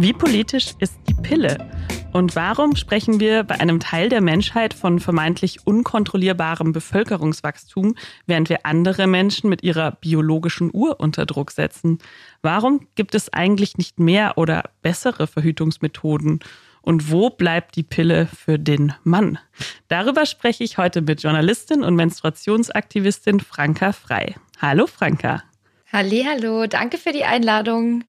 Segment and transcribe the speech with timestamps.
[0.00, 1.58] Wie politisch ist die Pille?
[2.12, 8.64] Und warum sprechen wir bei einem Teil der Menschheit von vermeintlich unkontrollierbarem Bevölkerungswachstum, während wir
[8.64, 11.98] andere Menschen mit ihrer biologischen Uhr unter Druck setzen?
[12.42, 16.38] Warum gibt es eigentlich nicht mehr oder bessere Verhütungsmethoden?
[16.80, 19.40] Und wo bleibt die Pille für den Mann?
[19.88, 24.36] Darüber spreche ich heute mit Journalistin und Menstruationsaktivistin Franka Frei.
[24.60, 25.42] Hallo Franka.
[25.92, 28.04] Hallo, danke für die Einladung.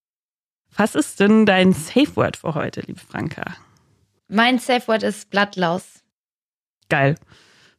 [0.76, 3.56] Was ist denn dein Safe Word für heute, liebe Franka?
[4.28, 6.04] Mein Safe Word ist Blattlaus.
[6.90, 7.16] Geil.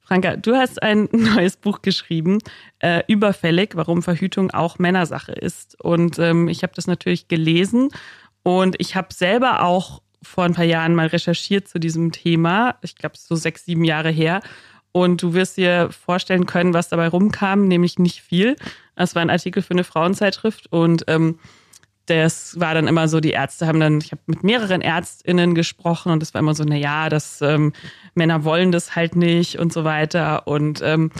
[0.00, 2.38] Franka, du hast ein neues Buch geschrieben,
[2.80, 5.80] äh, Überfällig, warum Verhütung auch Männersache ist.
[5.80, 7.90] Und ähm, ich habe das natürlich gelesen
[8.42, 12.76] und ich habe selber auch vor ein paar Jahren mal recherchiert zu diesem Thema.
[12.82, 14.40] Ich glaube, so sechs, sieben Jahre her.
[14.92, 18.56] Und du wirst dir vorstellen können, was dabei rumkam, nämlich nicht viel.
[18.96, 21.38] Es war ein Artikel für eine Frauenzeitschrift und ähm,
[22.10, 26.12] das war dann immer so, die Ärzte haben dann, ich habe mit mehreren ÄrztInnen gesprochen
[26.12, 27.72] und es war immer so, na ja, das ähm,
[28.14, 30.46] Männer wollen das halt nicht und so weiter.
[30.46, 31.10] Und ähm,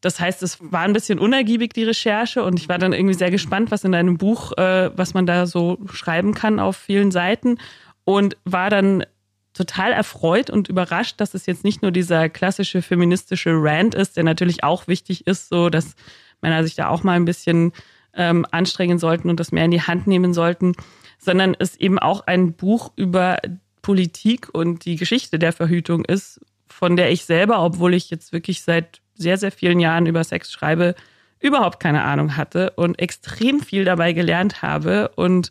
[0.00, 3.30] das heißt, es war ein bisschen unergiebig, die Recherche, und ich war dann irgendwie sehr
[3.30, 7.58] gespannt, was in deinem Buch, äh, was man da so schreiben kann auf vielen Seiten.
[8.04, 9.04] Und war dann
[9.52, 14.22] total erfreut und überrascht, dass es jetzt nicht nur dieser klassische feministische Rant ist, der
[14.22, 15.96] natürlich auch wichtig ist, so dass
[16.42, 17.72] Männer sich da auch mal ein bisschen
[18.16, 20.74] ähm, anstrengen sollten und das mehr in die Hand nehmen sollten,
[21.18, 23.38] sondern es eben auch ein Buch über
[23.82, 28.62] Politik und die Geschichte der Verhütung ist, von der ich selber, obwohl ich jetzt wirklich
[28.62, 30.94] seit sehr, sehr vielen Jahren über Sex schreibe,
[31.40, 35.10] überhaupt keine Ahnung hatte und extrem viel dabei gelernt habe.
[35.16, 35.50] Und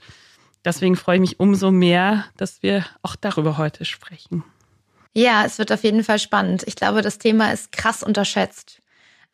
[0.64, 4.44] deswegen freue ich mich umso mehr, dass wir auch darüber heute sprechen.
[5.14, 6.64] Ja, es wird auf jeden Fall spannend.
[6.68, 8.82] Ich glaube, das Thema ist krass unterschätzt.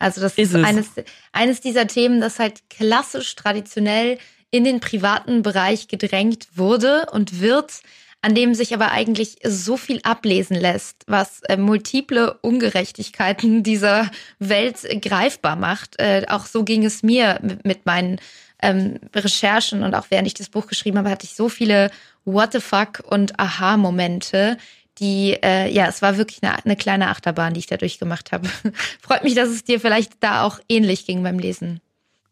[0.02, 0.88] Also das ist, ist eines,
[1.32, 4.18] eines dieser Themen, das halt klassisch traditionell
[4.50, 7.82] in den privaten Bereich gedrängt wurde und wird,
[8.22, 14.10] an dem sich aber eigentlich so viel ablesen lässt, was äh, multiple Ungerechtigkeiten dieser
[14.40, 16.00] Welt greifbar macht.
[16.00, 18.20] Äh, auch so ging es mir mit, mit meinen
[18.62, 21.90] ähm, Recherchen und auch während ich das Buch geschrieben habe, hatte ich so viele
[22.26, 24.58] What the fuck und Aha-Momente,
[25.00, 28.48] die, äh, ja, es war wirklich eine, eine kleine Achterbahn, die ich da durchgemacht habe.
[29.02, 31.82] Freut mich, dass es dir vielleicht da auch ähnlich ging beim Lesen.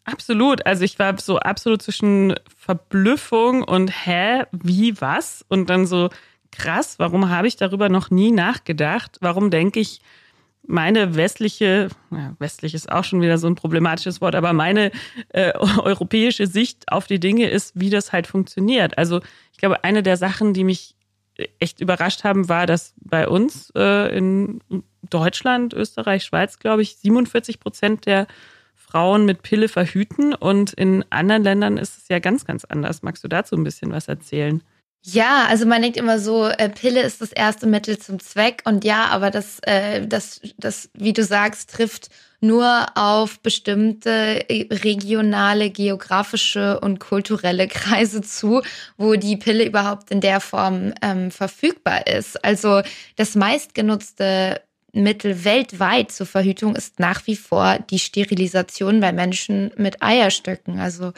[0.03, 0.65] Absolut.
[0.65, 5.45] Also ich war so absolut zwischen Verblüffung und hä, wie, was?
[5.47, 6.09] Und dann so
[6.51, 9.17] krass, warum habe ich darüber noch nie nachgedacht?
[9.21, 10.01] Warum denke ich,
[10.69, 14.91] meine westliche, ja, westlich ist auch schon wieder so ein problematisches Wort, aber meine
[15.29, 18.97] äh, europäische Sicht auf die Dinge ist, wie das halt funktioniert.
[18.97, 19.21] Also
[19.51, 20.95] ich glaube, eine der Sachen, die mich
[21.59, 24.61] echt überrascht haben, war, dass bei uns äh, in
[25.09, 28.27] Deutschland, Österreich, Schweiz, glaube ich, 47 Prozent der
[28.75, 33.03] Frauen mit Pille verhüten und in anderen Ländern ist es ja ganz, ganz anders.
[33.03, 34.63] Magst du dazu ein bisschen was erzählen?
[35.01, 38.83] Ja, also man denkt immer so, äh, Pille ist das erste Mittel zum Zweck und
[38.83, 42.09] ja, aber das, äh, das, das, wie du sagst, trifft
[42.41, 48.61] nur auf bestimmte äh, regionale, geografische und kulturelle Kreise zu,
[48.97, 52.43] wo die Pille überhaupt in der Form ähm, verfügbar ist.
[52.43, 52.81] Also
[53.15, 54.61] das meistgenutzte
[54.91, 60.79] Mittel weltweit zur Verhütung ist nach wie vor die Sterilisation bei Menschen mit Eierstöcken.
[60.79, 61.13] Also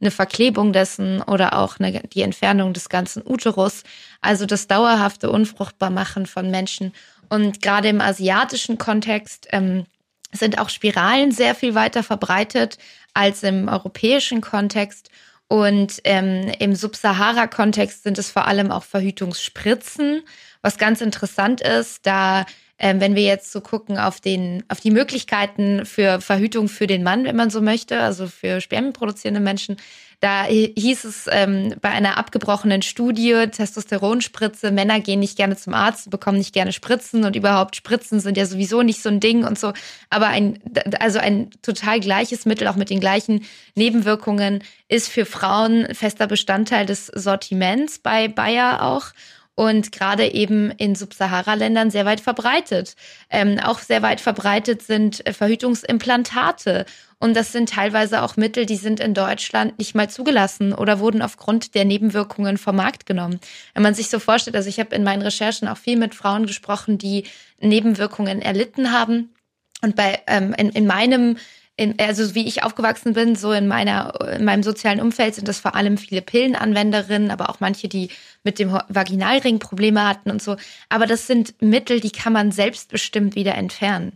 [0.00, 3.82] eine Verklebung dessen oder auch eine, die Entfernung des ganzen Uterus,
[4.20, 6.92] also das dauerhafte Unfruchtbarmachen von Menschen.
[7.28, 9.86] Und gerade im asiatischen Kontext ähm,
[10.32, 12.78] sind auch Spiralen sehr viel weiter verbreitet
[13.14, 15.10] als im europäischen Kontext.
[15.48, 20.22] Und ähm, im Subsahara-Kontext sind es vor allem auch Verhütungsspritzen,
[20.60, 22.44] was ganz interessant ist, da
[22.78, 27.02] ähm, wenn wir jetzt so gucken auf den, auf die Möglichkeiten für Verhütung für den
[27.02, 29.76] Mann, wenn man so möchte, also für Spermien produzierende Menschen,
[30.20, 36.08] da hieß es ähm, bei einer abgebrochenen Studie, Testosteronspritze, Männer gehen nicht gerne zum Arzt,
[36.08, 39.58] bekommen nicht gerne Spritzen und überhaupt Spritzen sind ja sowieso nicht so ein Ding und
[39.58, 39.74] so.
[40.08, 40.58] Aber ein,
[41.00, 43.44] also ein total gleiches Mittel, auch mit den gleichen
[43.74, 49.08] Nebenwirkungen, ist für Frauen fester Bestandteil des Sortiments bei Bayer auch
[49.56, 52.94] und gerade eben in Subsahara-Ländern sehr weit verbreitet.
[53.30, 56.84] Ähm, auch sehr weit verbreitet sind äh, Verhütungsimplantate.
[57.18, 61.22] Und das sind teilweise auch Mittel, die sind in Deutschland nicht mal zugelassen oder wurden
[61.22, 63.40] aufgrund der Nebenwirkungen vom Markt genommen.
[63.72, 66.44] Wenn man sich so vorstellt, also ich habe in meinen Recherchen auch viel mit Frauen
[66.44, 67.24] gesprochen, die
[67.58, 69.34] Nebenwirkungen erlitten haben.
[69.80, 71.38] Und bei ähm, in, in meinem
[71.76, 75.60] in, also wie ich aufgewachsen bin, so in meiner, in meinem sozialen Umfeld sind das
[75.60, 78.08] vor allem viele Pillenanwenderinnen, aber auch manche, die
[78.44, 80.56] mit dem Vaginalring Probleme hatten und so.
[80.88, 84.12] Aber das sind Mittel, die kann man selbstbestimmt wieder entfernen.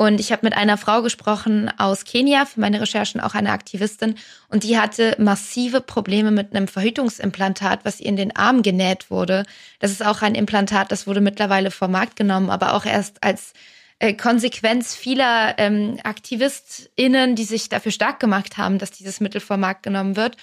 [0.00, 4.14] Und ich habe mit einer Frau gesprochen aus Kenia, für meine Recherchen auch eine Aktivistin,
[4.48, 9.44] und die hatte massive Probleme mit einem Verhütungsimplantat, was ihr in den Arm genäht wurde.
[9.80, 13.54] Das ist auch ein Implantat, das wurde mittlerweile vom Markt genommen, aber auch erst als
[13.98, 19.60] äh, Konsequenz vieler ähm, AktivistInnen, die sich dafür stark gemacht haben, dass dieses Mittel vom
[19.60, 20.36] Markt genommen wird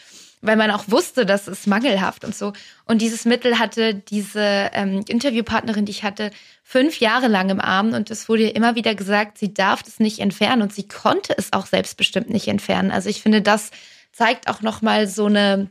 [0.45, 2.53] weil man auch wusste, dass es mangelhaft und so.
[2.85, 6.31] Und dieses Mittel hatte diese ähm, Interviewpartnerin, die ich hatte,
[6.63, 9.99] fünf Jahre lang im Arm und es wurde ihr immer wieder gesagt, sie darf es
[9.99, 12.91] nicht entfernen und sie konnte es auch selbstbestimmt nicht entfernen.
[12.91, 13.71] Also ich finde, das
[14.11, 15.69] zeigt auch nochmal so eine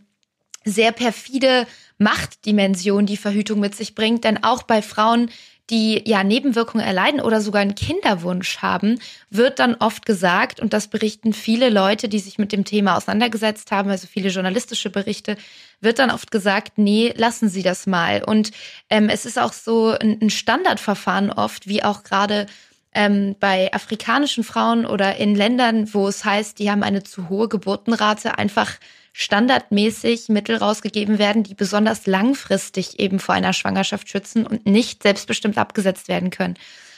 [0.65, 1.67] sehr perfide
[1.99, 4.25] Machtdimension, die Verhütung mit sich bringt.
[4.25, 5.31] Denn auch bei Frauen,
[5.71, 8.99] die ja Nebenwirkungen erleiden oder sogar einen Kinderwunsch haben,
[9.31, 13.71] wird dann oft gesagt, und das berichten viele Leute, die sich mit dem Thema auseinandergesetzt
[13.71, 15.37] haben, also viele journalistische Berichte,
[15.81, 18.23] wird dann oft gesagt, nee, lassen Sie das mal.
[18.23, 18.51] Und
[18.91, 22.47] ähm, es ist auch so ein, Standardverfahren oft, wie auch gerade
[22.93, 27.49] ähm, bei afrikanischen Frauen oder in Ländern, wo es heißt, die haben eine zu hohe
[27.49, 28.73] Geburtenrate, einfach
[29.17, 35.57] standardmäßig Mittel rausgegeben werden, die besonders langfristig eben vor einer Schwangerschaft schützen und nicht selbstbestimmt
[35.57, 36.57] abgesetzt werden können.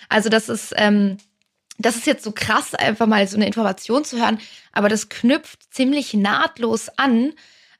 [0.09, 1.19] Also das ist, ähm,
[1.77, 4.39] das ist jetzt so krass, einfach mal so eine Information zu hören,
[4.73, 7.35] aber das knüpft ziemlich nahtlos an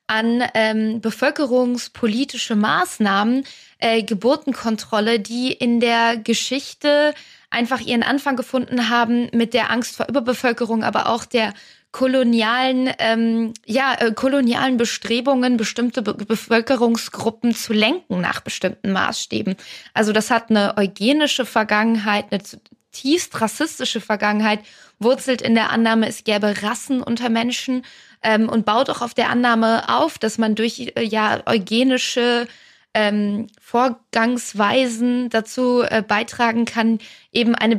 [0.09, 3.45] an ähm, bevölkerungspolitische Maßnahmen,
[3.79, 7.13] äh, Geburtenkontrolle, die in der Geschichte
[7.51, 11.55] einfach ihren Anfang gefunden haben mit der Angst vor Überbevölkerung, aber auch der
[11.97, 19.57] kolonialen, ähm, ja, äh, kolonialen Bestrebungen, bestimmte Be Bevölkerungsgruppen zu lenken nach bestimmten Maßstäben.
[19.95, 24.61] Also das hat eine eugenische Vergangenheit, eine zutiefst rassistische Vergangenheit,
[24.99, 27.83] wurzelt in der Annahme, es gäbe Rassen unter Menschen
[28.23, 32.47] ähm, und baut auch auf der Annahme auf, dass man durch äh, ja eugenische
[32.97, 36.99] ähm, Vorgangsweisen dazu äh, beitragen kann,
[37.31, 37.77] eben eine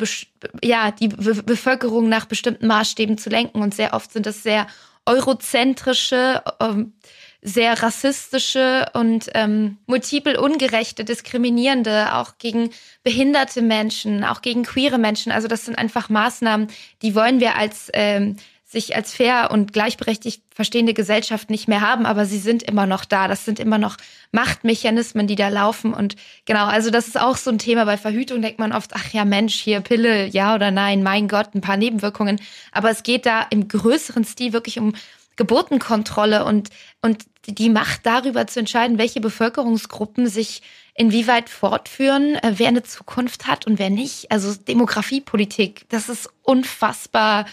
[0.63, 3.63] ja die Be Bevölkerung nach bestimmten Maßstäben zu lenken.
[3.63, 4.67] Und sehr oft sind das sehr
[5.07, 6.93] eurozentrische, ähm,
[7.41, 12.69] sehr rassistische und ähm, multiple ungerechte, diskriminierende, auch gegen
[13.01, 15.31] behinderte Menschen, auch gegen queere Menschen.
[15.31, 16.67] Also das sind einfach Maßnahmen,
[17.01, 18.37] die wollen wir als ähm,
[18.69, 23.05] sich als fair und gleichberechtigt verstehende Gesellschaft nicht mehr haben, aber sie sind immer noch
[23.05, 23.29] da.
[23.29, 23.95] Das sind immer noch
[24.33, 25.93] Machtmechanismen, die da laufen.
[25.93, 27.85] Und genau, also das ist auch so ein Thema.
[27.85, 31.55] Bei Verhütung denkt man oft, ach ja, Mensch, hier Pille, ja oder nein, mein Gott,
[31.55, 32.41] ein paar Nebenwirkungen.
[32.73, 34.93] Aber es geht da im größeren Stil wirklich um
[35.37, 36.69] Geburtenkontrolle und,
[37.01, 40.61] und die Macht darüber zu entscheiden, welche Bevölkerungsgruppen sich
[40.93, 44.29] inwieweit fortführen, äh, wer eine Zukunft hat und wer nicht.
[44.29, 47.45] Also Demografiepolitik, das ist unfassbar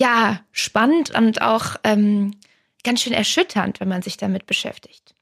[0.00, 2.32] ja, spannend und auch ähm,
[2.84, 5.14] ganz schön erschütternd, wenn man sich damit beschäftigt.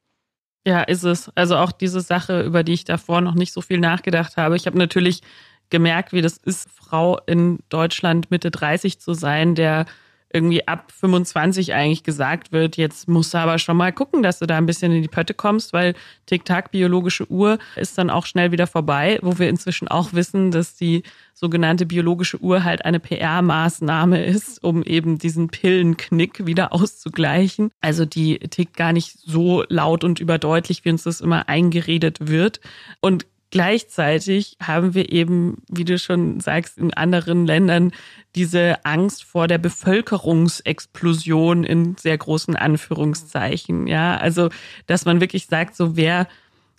[0.64, 1.30] Ja, ist es.
[1.34, 4.56] Also auch diese Sache, über die ich davor noch nicht so viel nachgedacht habe.
[4.56, 5.22] Ich habe natürlich
[5.70, 9.86] gemerkt, wie das ist, Frau in Deutschland Mitte 30 zu sein, der
[10.32, 14.46] irgendwie ab 25 eigentlich gesagt wird, jetzt musst du aber schon mal gucken, dass du
[14.46, 15.94] da ein bisschen in die Pötte kommst, weil
[16.26, 20.76] Tick-Tack, biologische Uhr, ist dann auch schnell wieder vorbei, wo wir inzwischen auch wissen, dass
[20.76, 21.02] die
[21.32, 27.70] sogenannte biologische Uhr halt eine PR-Maßnahme ist, um eben diesen Pillenknick wieder auszugleichen.
[27.80, 32.60] Also die tickt gar nicht so laut und überdeutlich, wie uns das immer eingeredet wird.
[33.00, 37.92] Und Gleichzeitig haben wir eben, wie du schon sagst, in anderen Ländern
[38.34, 43.86] diese Angst vor der Bevölkerungsexplosion in sehr großen Anführungszeichen.
[43.86, 44.50] Ja, also,
[44.86, 46.28] dass man wirklich sagt, so wer,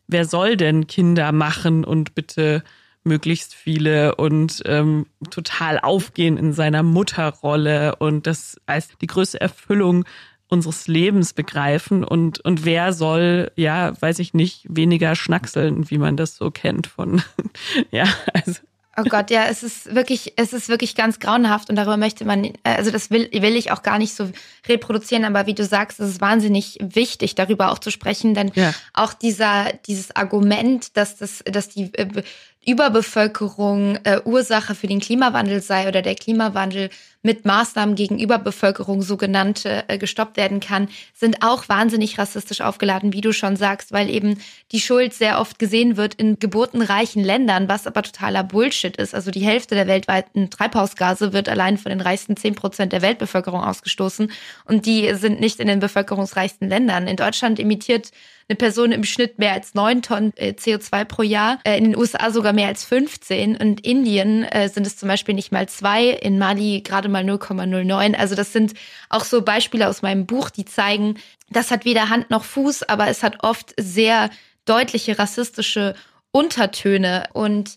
[0.08, 2.64] wer soll denn Kinder machen und bitte
[3.04, 10.06] möglichst viele und ähm, total aufgehen in seiner Mutterrolle und das als die größte Erfüllung
[10.50, 16.18] unseres Lebens begreifen und, und wer soll, ja, weiß ich nicht, weniger schnackseln, wie man
[16.18, 17.22] das so kennt von,
[17.92, 18.60] ja, also.
[18.98, 22.52] Oh Gott, ja, es ist wirklich, es ist wirklich ganz grauenhaft und darüber möchte man,
[22.64, 24.30] also das will, will ich auch gar nicht so
[24.68, 28.74] reproduzieren, aber wie du sagst, es ist wahnsinnig wichtig, darüber auch zu sprechen, denn ja.
[28.94, 32.24] auch dieser, dieses Argument, dass das, dass die äh,
[32.70, 36.90] Überbevölkerung äh, Ursache für den Klimawandel sei oder der Klimawandel
[37.22, 43.22] mit Maßnahmen gegen Überbevölkerung sogenannte äh, gestoppt werden kann, sind auch wahnsinnig rassistisch aufgeladen, wie
[43.22, 44.40] du schon sagst, weil eben
[44.72, 49.14] die Schuld sehr oft gesehen wird in geburtenreichen Ländern, was aber totaler Bullshit ist.
[49.14, 53.62] Also die Hälfte der weltweiten Treibhausgase wird allein von den reichsten zehn Prozent der Weltbevölkerung
[53.62, 54.32] ausgestoßen
[54.66, 57.08] und die sind nicht in den bevölkerungsreichsten Ländern.
[57.08, 58.12] In Deutschland emittiert
[58.50, 61.96] eine Person im Schnitt mehr als neun Tonnen äh, CO2 pro Jahr, äh, in den
[61.96, 66.10] USA sogar mehr als 15 und Indien äh, sind es zum Beispiel nicht mal zwei,
[66.10, 68.16] in Mali gerade mal 0,09.
[68.16, 68.74] Also das sind
[69.10, 73.08] auch so Beispiele aus meinem Buch, die zeigen, das hat weder Hand noch Fuß, aber
[73.08, 74.32] es hat oft sehr
[74.66, 75.94] deutliche rassistische
[76.32, 77.76] Untertöne und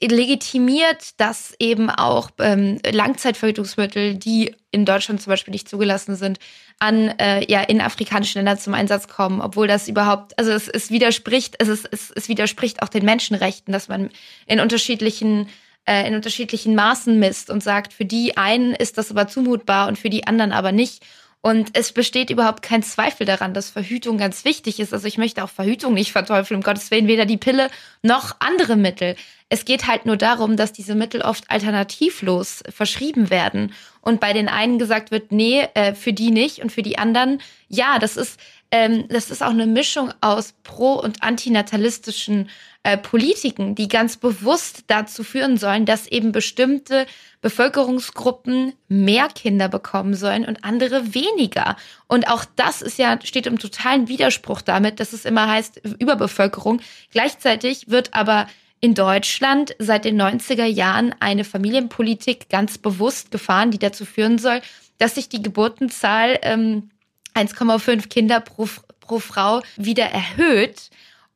[0.00, 6.38] legitimiert, dass eben auch ähm, Langzeitverhütungsmittel, die in Deutschland zum Beispiel nicht zugelassen sind,
[6.78, 10.90] an äh, ja in afrikanischen Ländern zum Einsatz kommen, obwohl das überhaupt, also es, es
[10.90, 14.10] widerspricht, es, ist, es, es widerspricht auch den Menschenrechten, dass man
[14.46, 15.48] in unterschiedlichen
[15.86, 19.98] äh, in unterschiedlichen Maßen misst und sagt, für die einen ist das aber zumutbar und
[19.98, 21.04] für die anderen aber nicht.
[21.42, 24.92] Und es besteht überhaupt kein Zweifel daran, dass Verhütung ganz wichtig ist.
[24.92, 27.70] Also ich möchte auch Verhütung nicht verteufeln, um Gottes Willen, weder die Pille
[28.02, 29.16] noch andere Mittel.
[29.48, 33.72] Es geht halt nur darum, dass diese Mittel oft alternativlos verschrieben werden.
[34.02, 37.40] Und bei den einen gesagt wird, nee, äh, für die nicht und für die anderen,
[37.68, 38.38] ja, das ist,
[38.72, 42.48] ähm, das ist auch eine Mischung aus pro- und antinatalistischen
[42.82, 47.06] äh, Politiken, die ganz bewusst dazu führen sollen, dass eben bestimmte
[47.42, 51.76] Bevölkerungsgruppen mehr Kinder bekommen sollen und andere weniger.
[52.06, 56.80] Und auch das ist ja, steht im totalen Widerspruch damit, dass es immer heißt Überbevölkerung.
[57.10, 58.46] Gleichzeitig wird aber
[58.80, 64.62] in Deutschland seit den 90er Jahren eine Familienpolitik ganz bewusst gefahren, die dazu führen soll,
[64.96, 66.90] dass sich die Geburtenzahl ähm,
[67.34, 68.68] 1,5 Kinder pro,
[69.00, 70.90] pro Frau wieder erhöht.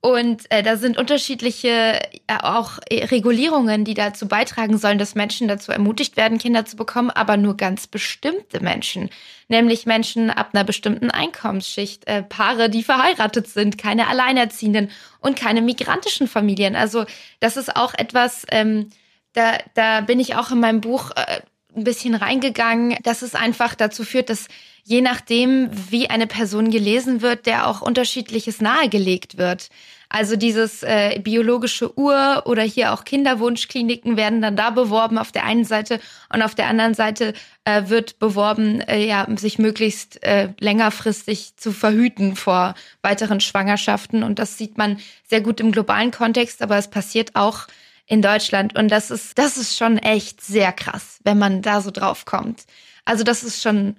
[0.05, 5.73] Und äh, da sind unterschiedliche äh, auch Regulierungen, die dazu beitragen sollen, dass Menschen dazu
[5.73, 9.09] ermutigt werden, Kinder zu bekommen, aber nur ganz bestimmte Menschen,
[9.49, 15.63] nämlich Menschen ab einer bestimmten Einkommensschicht, äh, Paare, die verheiratet sind, keine Alleinerziehenden und keine
[15.63, 16.77] migrantischen Familien.
[16.77, 17.07] Also
[17.41, 18.91] das ist auch etwas, ähm,
[19.33, 21.41] da, da bin ich auch in meinem Buch äh,
[21.77, 24.49] ein bisschen reingegangen, dass es einfach dazu führt, dass
[24.85, 29.71] je nachdem, wie eine Person gelesen wird, der auch unterschiedliches nahegelegt wird.
[30.11, 35.45] Also dieses äh, biologische Uhr oder hier auch Kinderwunschkliniken werden dann da beworben auf der
[35.45, 35.99] einen Seite
[36.33, 37.33] und auf der anderen Seite
[37.65, 44.23] äh, wird beworben, äh, ja, sich möglichst äh, längerfristig zu verhüten vor weiteren Schwangerschaften.
[44.23, 47.67] Und das sieht man sehr gut im globalen Kontext, aber es passiert auch
[48.07, 48.77] in Deutschland.
[48.77, 52.65] Und das ist, das ist schon echt sehr krass, wenn man da so drauf kommt.
[53.05, 53.97] Also das ist schon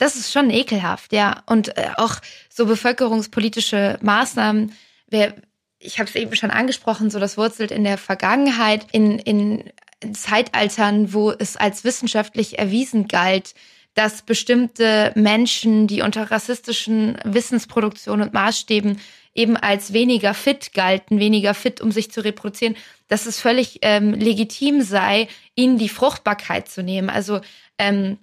[0.00, 1.42] das ist schon ekelhaft, ja.
[1.46, 2.16] Und äh, auch
[2.48, 4.72] so bevölkerungspolitische Maßnahmen,
[5.08, 5.34] wer,
[5.78, 9.70] ich habe es eben schon angesprochen, so das wurzelt in der Vergangenheit, in, in
[10.14, 13.54] Zeitaltern, wo es als wissenschaftlich erwiesen galt,
[13.94, 19.00] dass bestimmte Menschen, die unter rassistischen Wissensproduktion und Maßstäben
[19.34, 22.76] eben als weniger fit galten, weniger fit, um sich zu reproduzieren,
[23.08, 27.10] dass es völlig ähm, legitim sei, ihnen die Fruchtbarkeit zu nehmen.
[27.10, 27.40] Also
[27.78, 28.18] ähm,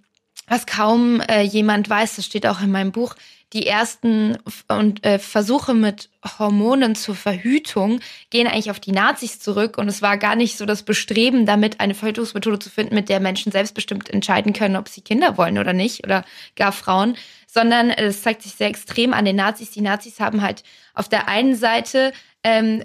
[0.47, 3.15] was kaum äh, jemand weiß, das steht auch in meinem Buch,
[3.53, 4.37] die ersten
[4.67, 10.01] und äh, Versuche mit Hormonen zur Verhütung gehen eigentlich auf die Nazis zurück und es
[10.01, 14.09] war gar nicht so das Bestreben, damit eine Verhütungsmethode zu finden, mit der Menschen selbstbestimmt
[14.09, 16.25] entscheiden können, ob sie Kinder wollen oder nicht oder
[16.57, 17.15] gar Frauen,
[17.47, 19.71] sondern es zeigt sich sehr extrem an den Nazis.
[19.71, 20.63] Die Nazis haben halt
[20.93, 22.11] auf der einen Seite
[22.43, 22.81] ähm,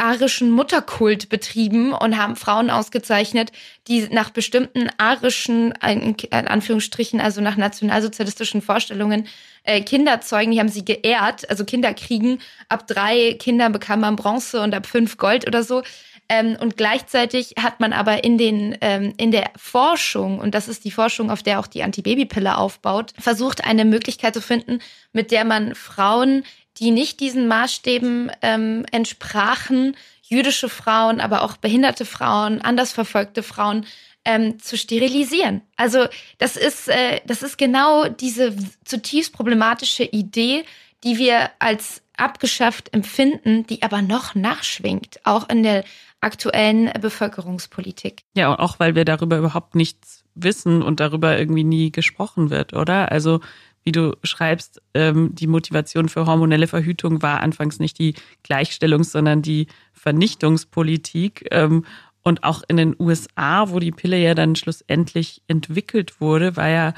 [0.00, 3.52] arischen Mutterkult betrieben und haben Frauen ausgezeichnet,
[3.88, 9.26] die nach bestimmten arischen, in Anführungsstrichen, also nach nationalsozialistischen Vorstellungen,
[9.64, 10.52] äh, Kinder zeugen.
[10.52, 12.38] Die haben sie geehrt, also Kinder kriegen.
[12.68, 15.82] Ab drei Kindern bekam man Bronze und ab fünf Gold oder so.
[16.28, 20.84] Ähm, und gleichzeitig hat man aber in den ähm, in der Forschung und das ist
[20.84, 24.80] die Forschung, auf der auch die Antibabypille aufbaut, versucht eine Möglichkeit zu finden,
[25.12, 26.42] mit der man Frauen
[26.78, 33.86] die nicht diesen Maßstäben ähm, entsprachen, jüdische Frauen, aber auch behinderte Frauen, anders verfolgte Frauen
[34.24, 35.62] ähm, zu sterilisieren.
[35.76, 36.06] Also
[36.38, 38.54] das ist, äh, das ist genau diese
[38.84, 40.64] zutiefst problematische Idee,
[41.04, 45.84] die wir als abgeschafft empfinden, die aber noch nachschwingt, auch in der
[46.20, 48.22] aktuellen Bevölkerungspolitik.
[48.34, 53.12] Ja, auch weil wir darüber überhaupt nichts wissen und darüber irgendwie nie gesprochen wird, oder?
[53.12, 53.40] Also
[53.86, 58.14] wie du schreibst, ähm, die Motivation für hormonelle Verhütung war anfangs nicht die
[58.44, 61.46] Gleichstellungs-, sondern die Vernichtungspolitik.
[61.52, 61.84] Ähm,
[62.22, 66.94] und auch in den USA, wo die Pille ja dann schlussendlich entwickelt wurde, war ja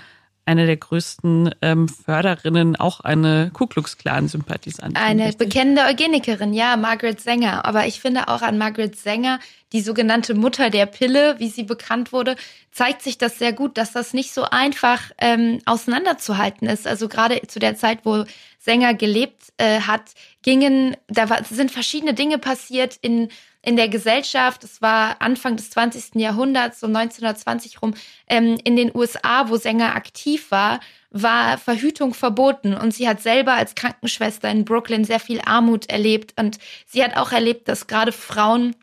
[0.48, 4.96] eine der größten ähm, Förderinnen auch eine Ku Klux Klan Sympathisantin.
[4.96, 5.50] Eine richtig?
[5.50, 7.66] bekennende Eugenikerin, ja, Margaret Sanger.
[7.66, 9.40] Aber ich finde auch an Margaret Sanger,
[9.72, 12.34] die sogenannte Mutter der Pille, wie sie bekannt wurde,
[12.72, 16.86] zeigt sich das sehr gut, dass das nicht so einfach ähm, auseinanderzuhalten ist.
[16.86, 18.24] Also gerade zu der Zeit, wo
[18.58, 20.12] Sänger gelebt äh, hat,
[20.42, 23.28] gingen, da war, sind verschiedene Dinge passiert in
[23.68, 26.14] in der Gesellschaft, es war Anfang des 20.
[26.14, 27.94] Jahrhunderts, so 1920 rum,
[28.28, 32.74] ähm, in den USA, wo Sänger aktiv war, war Verhütung verboten.
[32.74, 36.34] Und sie hat selber als Krankenschwester in Brooklyn sehr viel Armut erlebt.
[36.40, 38.76] Und sie hat auch erlebt, dass gerade Frauen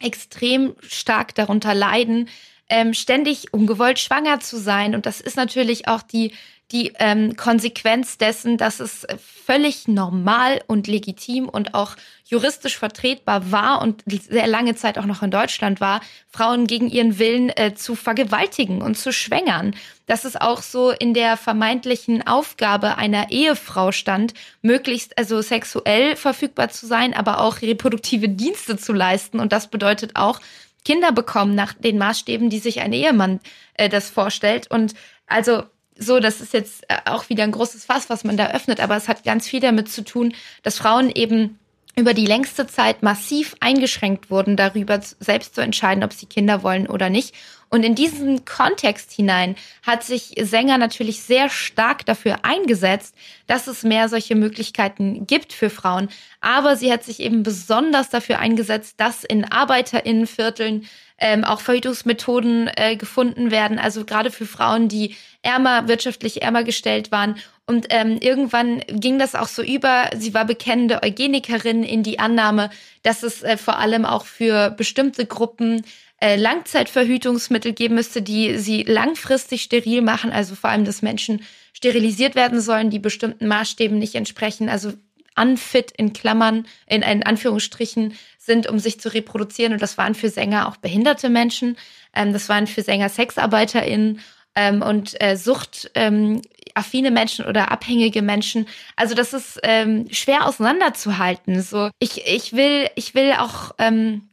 [0.00, 2.28] extrem stark darunter leiden,
[2.68, 4.94] ähm, ständig ungewollt schwanger zu sein.
[4.94, 6.32] Und das ist natürlich auch die
[6.72, 11.94] die ähm, Konsequenz dessen, dass es völlig normal und legitim und auch
[12.24, 17.20] juristisch vertretbar war und sehr lange Zeit auch noch in Deutschland war, Frauen gegen ihren
[17.20, 19.76] Willen äh, zu vergewaltigen und zu schwängern.
[20.06, 26.68] Dass es auch so in der vermeintlichen Aufgabe einer Ehefrau stand, möglichst also sexuell verfügbar
[26.70, 29.38] zu sein, aber auch reproduktive Dienste zu leisten.
[29.38, 30.40] Und das bedeutet auch,
[30.84, 33.40] Kinder bekommen nach den Maßstäben, die sich ein Ehemann
[33.74, 34.68] äh, das vorstellt.
[34.68, 34.94] Und
[35.26, 35.64] also
[35.98, 38.96] so, das ist jetzt äh, auch wieder ein großes Fass, was man da öffnet, aber
[38.96, 41.58] es hat ganz viel damit zu tun, dass Frauen eben
[41.98, 46.86] über die längste Zeit massiv eingeschränkt wurden, darüber selbst zu entscheiden, ob sie Kinder wollen
[46.86, 47.34] oder nicht.
[47.68, 53.14] Und in diesen Kontext hinein hat sich Sänger natürlich sehr stark dafür eingesetzt,
[53.46, 56.08] dass es mehr solche Möglichkeiten gibt für Frauen.
[56.40, 60.86] Aber sie hat sich eben besonders dafür eingesetzt, dass in Arbeiterinnenvierteln
[61.18, 67.10] ähm, auch Verhütungsmethoden äh, gefunden werden, also gerade für Frauen, die ärmer, wirtschaftlich ärmer gestellt
[67.10, 67.36] waren.
[67.66, 70.10] Und ähm, irgendwann ging das auch so über.
[70.16, 72.70] Sie war bekennende Eugenikerin in die Annahme,
[73.02, 75.84] dass es äh, vor allem auch für bestimmte Gruppen
[76.18, 81.42] äh, Langzeitverhütungsmittel geben müsste, die sie langfristig steril machen, also vor allem, dass Menschen
[81.72, 84.92] sterilisiert werden sollen, die bestimmten Maßstäben nicht entsprechen, also
[85.38, 89.74] unfit in Klammern, in, in Anführungsstrichen sind, um sich zu reproduzieren.
[89.74, 91.76] Und das waren für Sänger auch behinderte Menschen.
[92.14, 94.20] Ähm, das waren für Sänger SexarbeiterInnen
[94.54, 95.90] ähm, und äh, Sucht.
[95.94, 96.40] Ähm,
[96.74, 98.66] affine Menschen oder abhängige Menschen.
[98.96, 101.62] Also das ist ähm, schwer auseinanderzuhalten.
[101.62, 104.28] So, ich, ich will, ich will auch ähm,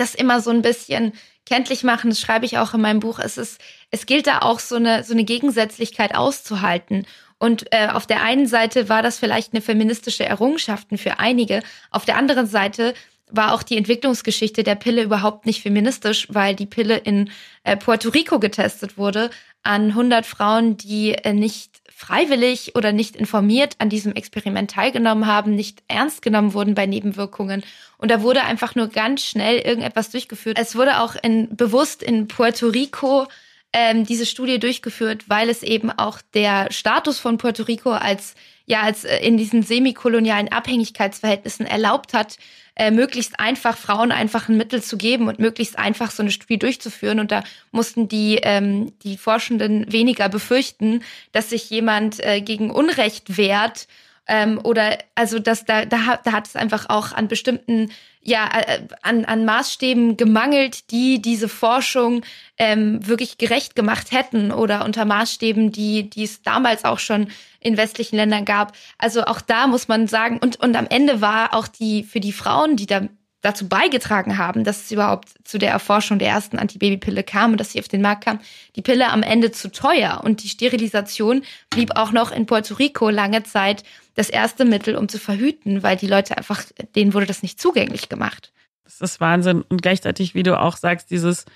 [0.00, 1.12] das immer so ein bisschen
[1.46, 2.10] kenntlich machen.
[2.10, 3.18] Das schreibe ich auch in meinem Buch.
[3.18, 7.06] Es ist, es gilt da auch so eine so eine Gegensätzlichkeit auszuhalten.
[7.38, 11.62] Und äh, auf der einen Seite war das vielleicht eine feministische Errungenschaften für einige.
[11.90, 12.94] Auf der anderen Seite
[13.30, 17.30] war auch die Entwicklungsgeschichte der Pille überhaupt nicht feministisch, weil die Pille in
[17.64, 19.30] äh, Puerto Rico getestet wurde
[19.62, 25.54] an 100 Frauen, die äh, nicht freiwillig oder nicht informiert an diesem Experiment teilgenommen haben,
[25.54, 27.62] nicht ernst genommen wurden bei Nebenwirkungen.
[27.98, 30.56] Und da wurde einfach nur ganz schnell irgendetwas durchgeführt.
[30.58, 33.26] Es wurde auch in, bewusst in Puerto Rico
[33.74, 38.34] ähm, diese Studie durchgeführt, weil es eben auch der Status von Puerto Rico als
[38.70, 42.38] ja als äh, in diesen semikolonialen Abhängigkeitsverhältnissen erlaubt hat,
[42.76, 46.58] äh, möglichst einfach Frauen einfach ein Mittel zu geben und möglichst einfach so eine Studie
[46.58, 47.18] durchzuführen.
[47.18, 51.02] Und da mussten die, ähm, die Forschenden weniger befürchten,
[51.32, 53.88] dass sich jemand äh, gegen Unrecht wehrt
[54.30, 57.90] ähm, oder also das da da da hat es einfach auch an bestimmten
[58.22, 62.22] ja äh, an, an Maßstäben gemangelt, die diese Forschung
[62.56, 67.76] ähm, wirklich gerecht gemacht hätten oder unter Maßstäben, die die es damals auch schon in
[67.76, 68.72] westlichen Ländern gab.
[68.98, 72.32] Also auch da muss man sagen und und am Ende war auch die für die
[72.32, 73.02] Frauen, die da
[73.40, 77.72] dazu beigetragen haben, dass es überhaupt zu der Erforschung der ersten Antibabypille kam und dass
[77.72, 78.38] sie auf den Markt kam,
[78.76, 83.08] die Pille am Ende zu teuer und die Sterilisation blieb auch noch in Puerto Rico
[83.08, 83.82] lange Zeit
[84.14, 86.62] das erste Mittel, um zu verhüten, weil die Leute einfach,
[86.94, 88.52] denen wurde das nicht zugänglich gemacht.
[88.84, 89.62] Das ist Wahnsinn.
[89.62, 91.46] Und gleichzeitig, wie du auch sagst, dieses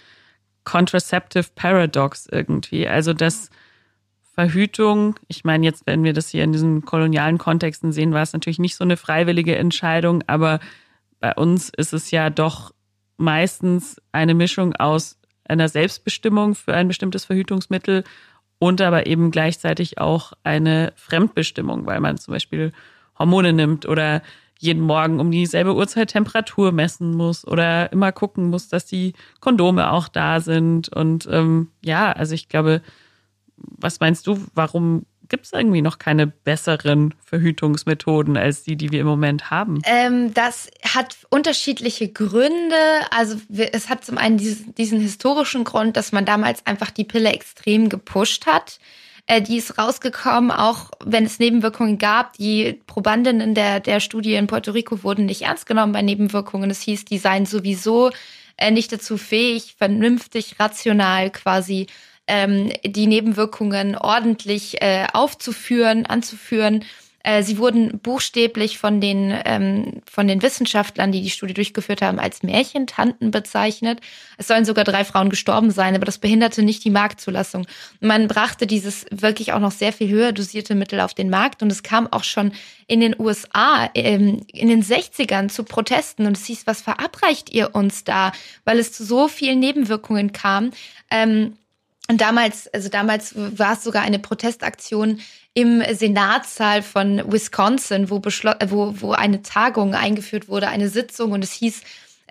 [0.65, 3.51] Contraceptive Paradox irgendwie, also dass
[4.35, 8.33] Verhütung, ich meine jetzt, wenn wir das hier in diesen kolonialen Kontexten sehen, war es
[8.33, 10.59] natürlich nicht so eine freiwillige Entscheidung, aber
[11.25, 12.75] bei uns ist es ja doch
[13.17, 18.05] meistens eine Mischung aus einer Selbstbestimmung für ein bestimmtes Verhütungsmittel
[18.59, 22.73] und aber eben gleichzeitig auch eine Fremdbestimmung, weil man zum Beispiel
[23.19, 24.21] Hormone nimmt oder
[24.59, 29.93] jeden Morgen um dieselbe Uhrzeit Temperatur messen muss oder immer gucken muss, dass die Kondome
[29.93, 30.91] auch da sind.
[30.91, 32.83] Und ähm, ja, also ich glaube,
[33.57, 39.01] was meinst du, warum gibt es irgendwie noch keine besseren Verhütungsmethoden als die, die wir
[39.01, 39.81] im Moment haben?
[39.85, 42.77] Ähm, das hat unterschiedliche Gründe.
[43.11, 47.33] Also es hat zum einen diesen, diesen historischen Grund, dass man damals einfach die Pille
[47.33, 48.79] extrem gepusht hat.
[49.27, 52.35] Äh, die ist rausgekommen, auch wenn es Nebenwirkungen gab.
[52.35, 56.71] Die Probandinnen der, der Studie in Puerto Rico wurden nicht ernst genommen bei Nebenwirkungen.
[56.71, 58.11] Es hieß, die seien sowieso
[58.57, 61.87] äh, nicht dazu fähig, vernünftig, rational quasi
[62.27, 66.85] ähm, die Nebenwirkungen ordentlich äh, aufzuführen, anzuführen.
[67.27, 72.19] Äh, sie wurden buchstäblich von den, ähm, von den Wissenschaftlern, die die Studie durchgeführt haben,
[72.19, 74.01] als Märchentanten bezeichnet.
[74.37, 77.67] Es sollen sogar drei Frauen gestorben sein, aber das behinderte nicht die Marktzulassung.
[78.01, 81.73] Man brachte dieses wirklich auch noch sehr viel höher dosierte Mittel auf den Markt und
[81.73, 82.53] es kam auch schon
[82.87, 87.75] in den USA ähm, in den 60ern zu Protesten und es hieß, was verabreicht ihr
[87.75, 88.33] uns da,
[88.67, 90.73] weil es zu so vielen Nebenwirkungen kam.
[91.11, 91.55] Ähm,
[92.09, 95.21] und damals, also damals war es sogar eine Protestaktion
[95.55, 101.53] im Senatssaal von Wisconsin, wo, wo, wo eine Tagung eingeführt wurde, eine Sitzung und es
[101.53, 101.83] hieß,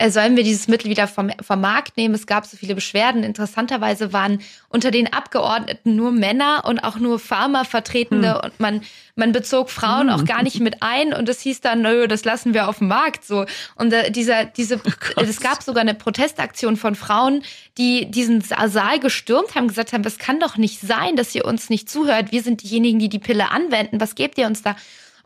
[0.08, 2.16] sollen wir dieses Mittel wieder vom, vom Markt nehmen?
[2.16, 3.24] Es gab so viele Beschwerden.
[3.24, 8.42] Interessanterweise waren unter den Abgeordneten nur Männer und auch nur Pharmavertretende hm.
[8.44, 8.82] und man,
[9.16, 10.20] man bezog Frauen hm.
[10.20, 12.88] auch gar nicht mit ein und es hieß dann, nö, das lassen wir auf dem
[12.88, 13.46] Markt so.
[13.76, 14.82] Und äh, dieser, diese,
[15.16, 17.44] oh es gab sogar eine Protestaktion von Frauen,
[17.78, 21.70] die diesen Saal gestürmt haben, gesagt haben, es kann doch nicht sein, dass ihr uns
[21.70, 22.32] nicht zuhört.
[22.32, 24.00] Wir sind diejenigen, die die Pille anwenden.
[24.00, 24.76] Was gebt ihr uns da?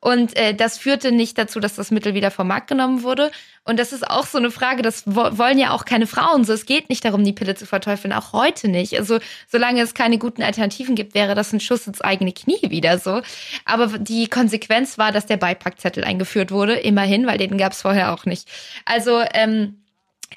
[0.07, 3.29] Und äh, das führte nicht dazu, dass das Mittel wieder vom Markt genommen wurde.
[3.65, 6.53] Und das ist auch so eine Frage, das wollen ja auch keine Frauen so.
[6.53, 8.97] Es geht nicht darum, die Pille zu verteufeln, auch heute nicht.
[8.97, 12.99] Also solange es keine guten Alternativen gibt, wäre das ein Schuss ins eigene Knie wieder
[12.99, 13.21] so.
[13.65, 18.13] Aber die Konsequenz war, dass der Beipackzettel eingeführt wurde, immerhin, weil den gab es vorher
[18.13, 18.47] auch nicht.
[18.85, 19.75] Also ähm,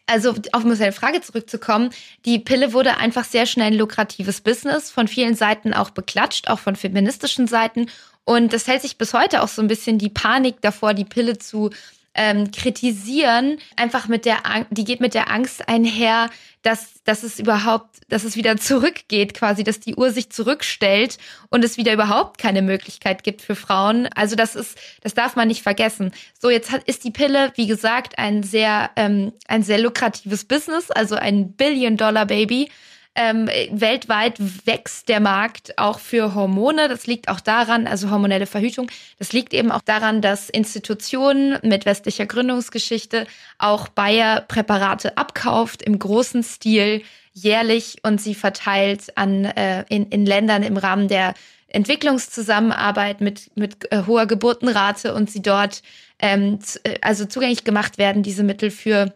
[0.06, 1.90] also auf eine Frage zurückzukommen,
[2.24, 6.58] die Pille wurde einfach sehr schnell ein lukratives Business, von vielen Seiten auch beklatscht, auch
[6.58, 7.86] von feministischen Seiten.
[8.30, 11.38] Und das hält sich bis heute auch so ein bisschen die Panik davor, die Pille
[11.38, 11.70] zu
[12.14, 16.30] ähm, kritisieren, einfach mit der, Ang die geht mit der Angst einher,
[16.62, 21.64] dass, dass es überhaupt, dass es wieder zurückgeht, quasi, dass die Uhr sich zurückstellt und
[21.64, 24.08] es wieder überhaupt keine Möglichkeit gibt für Frauen.
[24.14, 26.12] Also das ist, das darf man nicht vergessen.
[26.38, 30.92] So, jetzt hat, ist die Pille, wie gesagt, ein sehr, ähm, ein sehr lukratives Business,
[30.92, 32.70] also ein Billion-Dollar-Baby.
[33.16, 36.88] Ähm, weltweit wächst der Markt auch für Hormone.
[36.88, 41.86] Das liegt auch daran, also hormonelle Verhütung, das liegt eben auch daran, dass Institutionen mit
[41.86, 43.26] westlicher Gründungsgeschichte
[43.58, 50.24] auch Bayer Präparate abkauft im großen Stil jährlich und sie verteilt an äh, in, in
[50.24, 51.34] Ländern im Rahmen der
[51.68, 55.82] Entwicklungszusammenarbeit mit, mit äh, hoher Geburtenrate und sie dort
[56.18, 59.14] ähm, äh, also zugänglich gemacht werden, diese Mittel für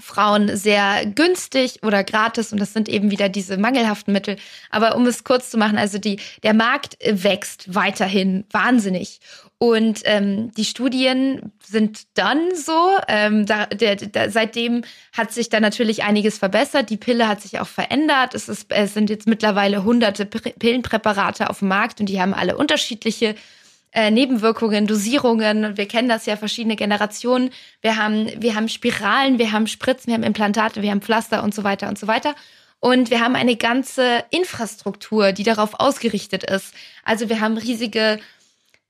[0.00, 4.36] Frauen sehr günstig oder gratis und das sind eben wieder diese mangelhaften Mittel.
[4.70, 9.20] Aber um es kurz zu machen, also die, der Markt wächst weiterhin wahnsinnig.
[9.62, 12.92] Und ähm, die Studien sind dann so.
[13.08, 16.88] Ähm, da, der, der, seitdem hat sich da natürlich einiges verbessert.
[16.88, 18.34] Die Pille hat sich auch verändert.
[18.34, 22.56] Es, ist, es sind jetzt mittlerweile hunderte Pillenpräparate auf dem Markt und die haben alle
[22.56, 23.34] unterschiedliche
[23.92, 25.76] äh, Nebenwirkungen, Dosierungen.
[25.76, 27.50] Wir kennen das ja verschiedene Generationen.
[27.82, 31.54] Wir haben, wir haben Spiralen, wir haben Spritzen, wir haben Implantate, wir haben Pflaster und
[31.54, 32.34] so weiter und so weiter.
[32.78, 36.74] Und wir haben eine ganze Infrastruktur, die darauf ausgerichtet ist.
[37.04, 38.18] Also wir haben riesige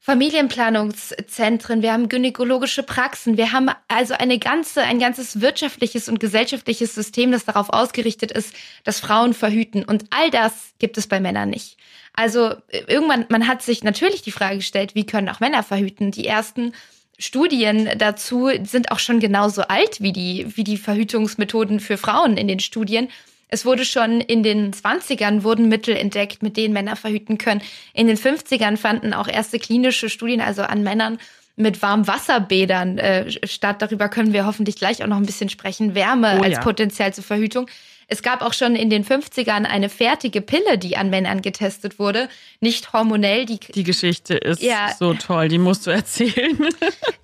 [0.02, 6.94] Familienplanungszentren, wir haben gynäkologische Praxen, wir haben also eine ganze, ein ganzes wirtschaftliches und gesellschaftliches
[6.94, 9.84] System, das darauf ausgerichtet ist, dass Frauen verhüten.
[9.84, 11.76] Und all das gibt es bei Männern nicht.
[12.20, 16.10] Also irgendwann, man hat sich natürlich die Frage gestellt, wie können auch Männer verhüten?
[16.10, 16.74] Die ersten
[17.18, 22.46] Studien dazu sind auch schon genauso alt wie die, wie die Verhütungsmethoden für Frauen in
[22.46, 23.08] den Studien.
[23.48, 27.62] Es wurde schon in den 20ern wurden Mittel entdeckt, mit denen Männer verhüten können.
[27.94, 31.16] In den 50ern fanden auch erste klinische Studien, also an Männern
[31.56, 33.80] mit Warmwasserbädern äh, statt.
[33.80, 35.94] Darüber können wir hoffentlich gleich auch noch ein bisschen sprechen.
[35.94, 36.60] Wärme oh, als ja.
[36.60, 37.66] Potenzial zur Verhütung.
[38.10, 42.28] Es gab auch schon in den 50ern eine fertige Pille, die an Männern getestet wurde,
[42.60, 43.46] nicht hormonell.
[43.46, 46.58] Die, die Geschichte ist ja, so toll, die musst du erzählen.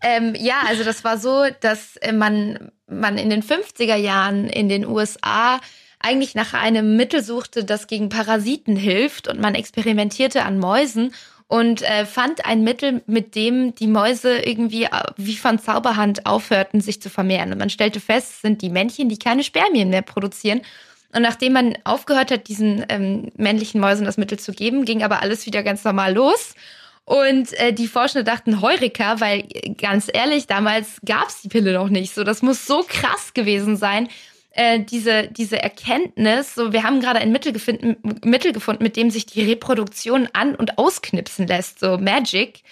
[0.03, 4.69] Ähm, ja, also das war so, dass äh, man, man in den 50er Jahren in
[4.69, 5.59] den USA
[5.99, 11.13] eigentlich nach einem Mittel suchte, das gegen Parasiten hilft und man experimentierte an Mäusen
[11.49, 16.81] und äh, fand ein Mittel, mit dem die Mäuse irgendwie äh, wie von Zauberhand aufhörten,
[16.81, 17.53] sich zu vermehren.
[17.53, 20.63] Und man stellte fest, es sind die Männchen, die keine Spermien mehr produzieren.
[21.15, 25.23] Und nachdem man aufgehört hat, diesen ähm, männlichen Mäusen das Mittel zu geben, ging aber
[25.23, 26.55] alles wieder ganz normal los.
[27.05, 29.45] Und äh, die Forscher dachten Heureka, weil
[29.79, 32.13] ganz ehrlich, damals gab es die Pille noch nicht.
[32.13, 34.09] So, das muss so krass gewesen sein,
[34.57, 39.11] äh, diese, diese Erkenntnis, so wir haben gerade ein Mittel gefunden, Mittel gefunden, mit dem
[39.11, 42.63] sich die Reproduktion an- und ausknipsen lässt, so Magic.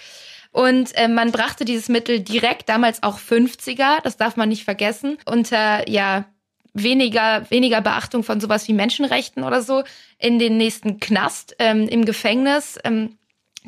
[0.51, 5.19] Und äh, man brachte dieses Mittel direkt, damals auch 50er, das darf man nicht vergessen,
[5.27, 6.27] unter ja
[6.75, 9.85] weniger, weniger Beachtung von sowas wie Menschenrechten oder so,
[10.19, 12.79] in den nächsten Knast ähm, im Gefängnis.
[12.85, 13.17] Ähm,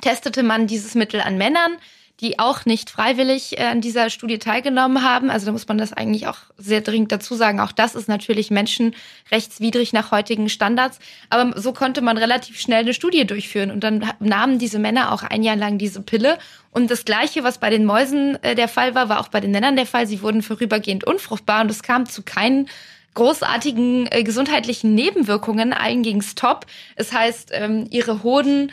[0.01, 1.77] testete man dieses Mittel an Männern
[2.21, 5.31] die auch nicht freiwillig äh, an dieser Studie teilgenommen haben.
[5.31, 7.61] Also da muss man das eigentlich auch sehr dringend dazu sagen.
[7.61, 10.99] Auch das ist natürlich menschenrechtswidrig nach heutigen Standards.
[11.29, 13.71] Aber so konnte man relativ schnell eine Studie durchführen.
[13.71, 16.39] Und dann nahmen diese Männer auch ein Jahr lang diese Pille.
[16.71, 19.51] Und das Gleiche, was bei den Mäusen äh, der Fall war, war auch bei den
[19.51, 20.07] Männern der Fall.
[20.07, 22.69] Sie wurden vorübergehend unfruchtbar und es kam zu keinen
[23.13, 25.73] großartigen äh, gesundheitlichen Nebenwirkungen.
[25.73, 26.67] Allen ging's top.
[26.95, 28.73] Es heißt, ähm, ihre Hoden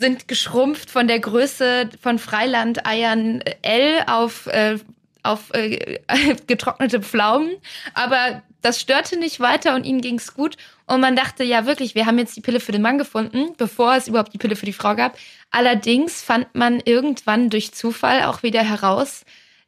[0.00, 4.78] sind geschrumpft von der Größe von Freilandeiern L auf, äh,
[5.22, 6.00] auf äh,
[6.46, 7.50] getrocknete Pflaumen.
[7.92, 10.56] Aber das störte nicht weiter und ihnen ging's gut.
[10.86, 13.94] Und man dachte, ja wirklich, wir haben jetzt die Pille für den Mann gefunden, bevor
[13.94, 15.18] es überhaupt die Pille für die Frau gab.
[15.50, 19.24] Allerdings fand man irgendwann durch Zufall auch wieder heraus,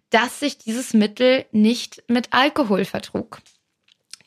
[0.08, 3.40] dass sich dieses Mittel nicht mit Alkohol vertrug.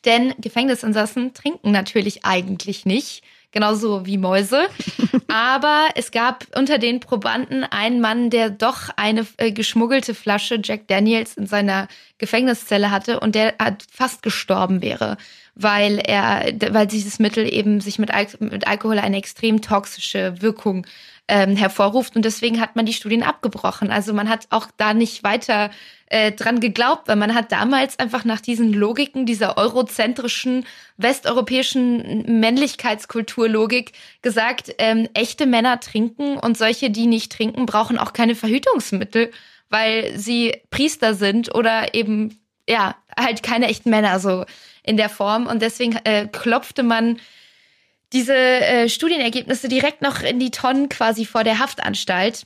[0.04, 3.24] Denn Gefängnisinsassen trinken natürlich eigentlich nicht,
[3.56, 4.68] genauso wie Mäuse.
[5.28, 10.88] Aber es gab unter den Probanden einen Mann, der doch eine äh, geschmuggelte Flasche Jack
[10.88, 11.88] Daniels in seiner
[12.18, 13.54] Gefängniszelle hatte und der
[13.90, 15.16] fast gestorben wäre,
[15.54, 20.86] weil er, weil dieses Mittel eben sich mit, Al mit Alkohol eine extrem toxische Wirkung
[21.28, 23.90] ähm, hervorruft und deswegen hat man die Studien abgebrochen.
[23.90, 25.70] Also man hat auch da nicht weiter
[26.06, 30.64] äh, dran geglaubt, weil man hat damals einfach nach diesen Logiken dieser eurozentrischen
[30.96, 38.36] westeuropäischen Männlichkeitskulturlogik gesagt, ähm, echte Männer trinken und solche, die nicht trinken, brauchen auch keine
[38.36, 39.32] Verhütungsmittel,
[39.68, 44.44] weil sie Priester sind oder eben ja halt keine echten Männer so
[44.84, 47.18] in der Form und deswegen äh, klopfte man
[48.12, 52.44] diese äh, Studienergebnisse direkt noch in die Tonnen quasi vor der Haftanstalt.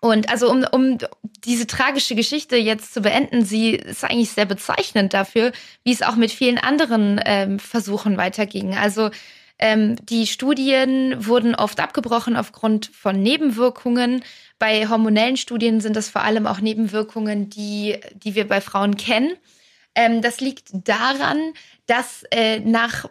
[0.00, 0.98] Und also um, um
[1.44, 6.14] diese tragische Geschichte jetzt zu beenden, sie ist eigentlich sehr bezeichnend dafür, wie es auch
[6.14, 8.76] mit vielen anderen ähm, Versuchen weiterging.
[8.76, 9.10] Also
[9.58, 14.22] ähm, die Studien wurden oft abgebrochen aufgrund von Nebenwirkungen.
[14.60, 19.36] Bei hormonellen Studien sind das vor allem auch Nebenwirkungen, die, die wir bei Frauen kennen.
[19.96, 21.54] Ähm, das liegt daran,
[21.86, 23.06] dass äh, nach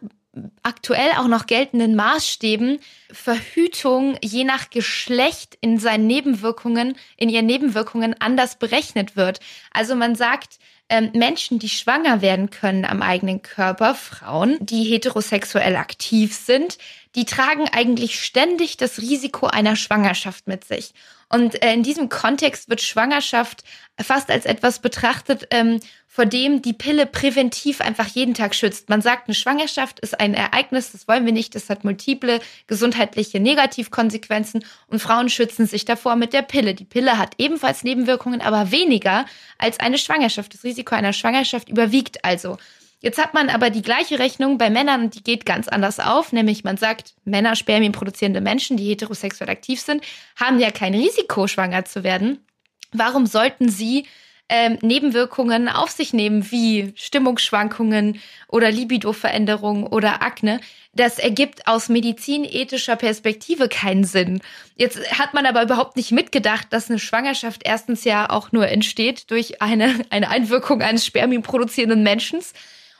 [0.63, 2.79] aktuell auch noch geltenden Maßstäben
[3.11, 9.39] Verhütung je nach Geschlecht in seinen Nebenwirkungen, in ihren Nebenwirkungen anders berechnet wird.
[9.71, 15.75] Also man sagt, ähm, Menschen, die schwanger werden können am eigenen Körper, Frauen, die heterosexuell
[15.75, 16.77] aktiv sind,
[17.15, 20.93] die tragen eigentlich ständig das Risiko einer Schwangerschaft mit sich.
[21.29, 23.63] Und äh, in diesem Kontext wird Schwangerschaft
[23.99, 28.89] fast als etwas betrachtet, ähm, vor dem die Pille präventiv einfach jeden Tag schützt.
[28.89, 33.39] Man sagt, eine Schwangerschaft ist ein Ereignis, das wollen wir nicht, das hat multiple gesundheitliche
[33.39, 36.73] Negativkonsequenzen und Frauen schützen sich davor mit der Pille.
[36.73, 39.25] Die Pille hat ebenfalls Nebenwirkungen, aber weniger
[39.57, 40.53] als eine Schwangerschaft.
[40.53, 42.57] Das Risiko einer Schwangerschaft überwiegt also.
[42.99, 46.31] Jetzt hat man aber die gleiche Rechnung bei Männern und die geht ganz anders auf,
[46.31, 50.03] nämlich man sagt, Männer, Spermien produzierende Menschen, die heterosexuell aktiv sind,
[50.35, 52.45] haben ja kein Risiko, schwanger zu werden.
[52.93, 54.05] Warum sollten sie
[54.49, 60.61] ähm, Nebenwirkungen auf sich nehmen, wie Stimmungsschwankungen oder Libidoveränderungen oder Akne.
[60.93, 64.41] Das ergibt aus medizinethischer Perspektive keinen Sinn.
[64.75, 69.29] Jetzt hat man aber überhaupt nicht mitgedacht, dass eine Schwangerschaft erstens ja auch nur entsteht
[69.31, 72.39] durch eine, eine Einwirkung eines spermienproduzierenden Menschen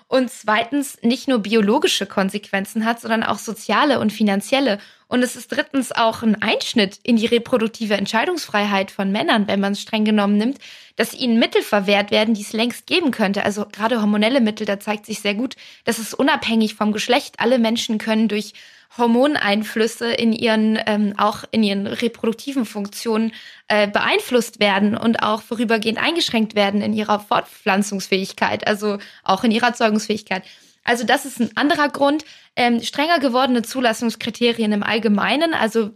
[0.08, 4.80] und zweitens nicht nur biologische Konsequenzen hat, sondern auch soziale und finanzielle.
[5.10, 9.74] Und es ist drittens auch ein Einschnitt in die reproduktive Entscheidungsfreiheit von Männern, wenn man
[9.74, 10.60] es streng genommen nimmt,
[10.96, 13.44] dass ihnen Mittel verwehrt werden, die es längst geben könnte.
[13.44, 17.36] Also gerade hormonelle Mittel, da zeigt sich sehr gut, dass es unabhängig vom Geschlecht.
[17.40, 18.54] Alle Menschen können durch
[18.98, 23.34] Hormoneinflüsse in ihren, ähm, auch in ihren reproduktiven Funktionen
[23.68, 29.74] äh, beeinflusst werden und auch vorübergehend eingeschränkt werden in ihrer Fortpflanzungsfähigkeit, also auch in ihrer
[29.74, 30.44] Zeugungsfähigkeit.
[30.84, 32.24] Also das ist ein anderer Grund.
[32.56, 35.92] Ähm, strenger gewordene Zulassungskriterien im Allgemeinen, also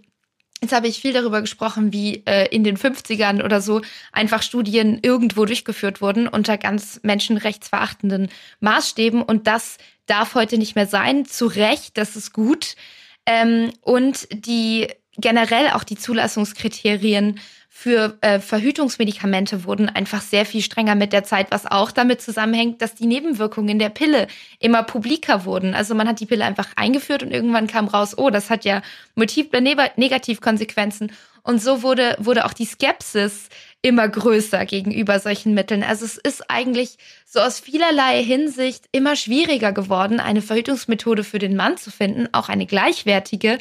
[0.64, 5.00] Jetzt habe ich viel darüber gesprochen, wie äh, in den 50ern oder so einfach Studien
[5.02, 9.24] irgendwo durchgeführt wurden unter ganz menschenrechtsverachtenden Maßstäben.
[9.24, 11.26] Und das darf heute nicht mehr sein.
[11.26, 12.76] Zu Recht, das ist gut.
[13.26, 14.88] Ähm, und die
[15.18, 17.40] generell auch die Zulassungskriterien
[17.82, 22.80] für äh, Verhütungsmedikamente wurden einfach sehr viel strenger mit der Zeit, was auch damit zusammenhängt,
[22.80, 24.28] dass die Nebenwirkungen der Pille
[24.60, 25.74] immer publiker wurden.
[25.74, 28.84] Also man hat die Pille einfach eingeführt und irgendwann kam raus, oh, das hat ja
[29.16, 31.12] multiple Negativkonsequenzen.
[31.42, 33.50] Und so wurde, wurde auch die Skepsis
[33.82, 35.82] immer größer gegenüber solchen Mitteln.
[35.82, 41.56] Also es ist eigentlich so aus vielerlei Hinsicht immer schwieriger geworden, eine Verhütungsmethode für den
[41.56, 43.58] Mann zu finden, auch eine gleichwertige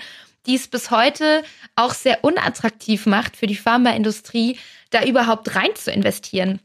[0.46, 1.42] die es bis heute
[1.76, 4.58] auch sehr unattraktiv macht für die Pharmaindustrie,
[4.90, 6.60] da überhaupt rein zu investieren.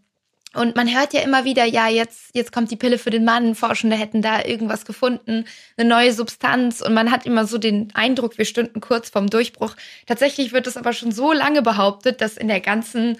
[0.56, 3.56] Und man hört ja immer wieder, ja, jetzt, jetzt kommt die Pille für den Mann,
[3.56, 6.82] Forschende hätten da irgendwas gefunden, eine neue Substanz.
[6.82, 9.76] Und man hat immer so den Eindruck, wir stünden kurz vorm Durchbruch.
[10.06, 13.18] Tatsächlich wird es aber schon so lange behauptet, dass in der ganzen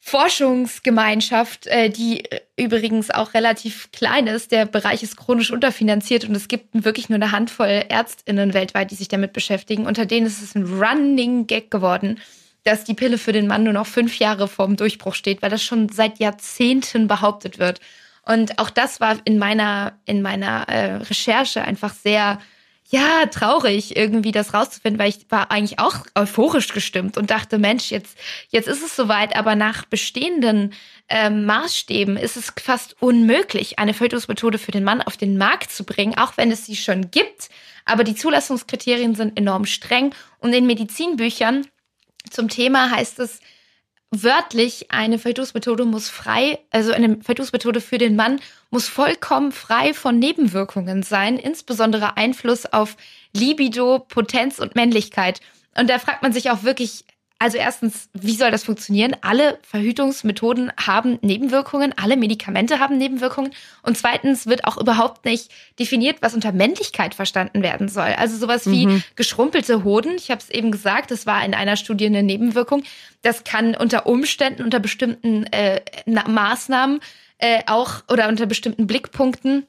[0.00, 2.24] Forschungsgemeinschaft, äh, die
[2.56, 4.52] übrigens auch relativ klein ist.
[4.52, 8.94] Der Bereich ist chronisch unterfinanziert und es gibt wirklich nur eine Handvoll Ärztinnen weltweit, die
[8.94, 9.86] sich damit beschäftigen.
[9.86, 12.18] Unter denen ist es ein Running Gag geworden,
[12.64, 15.62] dass die Pille für den Mann nur noch fünf Jahre vorm Durchbruch steht, weil das
[15.62, 17.80] schon seit Jahrzehnten behauptet wird.
[18.24, 22.38] Und auch das war in meiner, in meiner äh, Recherche einfach sehr
[22.90, 27.90] ja, traurig, irgendwie das rauszufinden, weil ich war eigentlich auch euphorisch gestimmt und dachte, Mensch,
[27.90, 28.16] jetzt,
[28.48, 30.72] jetzt ist es soweit, aber nach bestehenden
[31.10, 35.84] ähm, Maßstäben ist es fast unmöglich, eine Fötusmethode für den Mann auf den Markt zu
[35.84, 37.50] bringen, auch wenn es sie schon gibt.
[37.84, 41.66] Aber die Zulassungskriterien sind enorm streng und in Medizinbüchern
[42.30, 43.40] zum Thema heißt es,
[44.10, 48.40] wörtlich, eine Verhütungsmethode muss frei, also eine Verhütungsmethode für den Mann
[48.70, 52.96] muss vollkommen frei von Nebenwirkungen sein, insbesondere Einfluss auf
[53.34, 55.40] Libido, Potenz und Männlichkeit.
[55.76, 57.04] Und da fragt man sich auch wirklich,
[57.40, 59.14] also erstens, wie soll das funktionieren?
[59.20, 63.52] Alle Verhütungsmethoden haben Nebenwirkungen, alle Medikamente haben Nebenwirkungen.
[63.82, 68.08] Und zweitens wird auch überhaupt nicht definiert, was unter Männlichkeit verstanden werden soll.
[68.16, 69.02] Also sowas wie mhm.
[69.14, 72.82] geschrumpelte Hoden, ich habe es eben gesagt, das war in einer Studie eine Nebenwirkung.
[73.22, 76.98] Das kann unter Umständen, unter bestimmten äh, Maßnahmen
[77.38, 79.66] äh, auch oder unter bestimmten Blickpunkten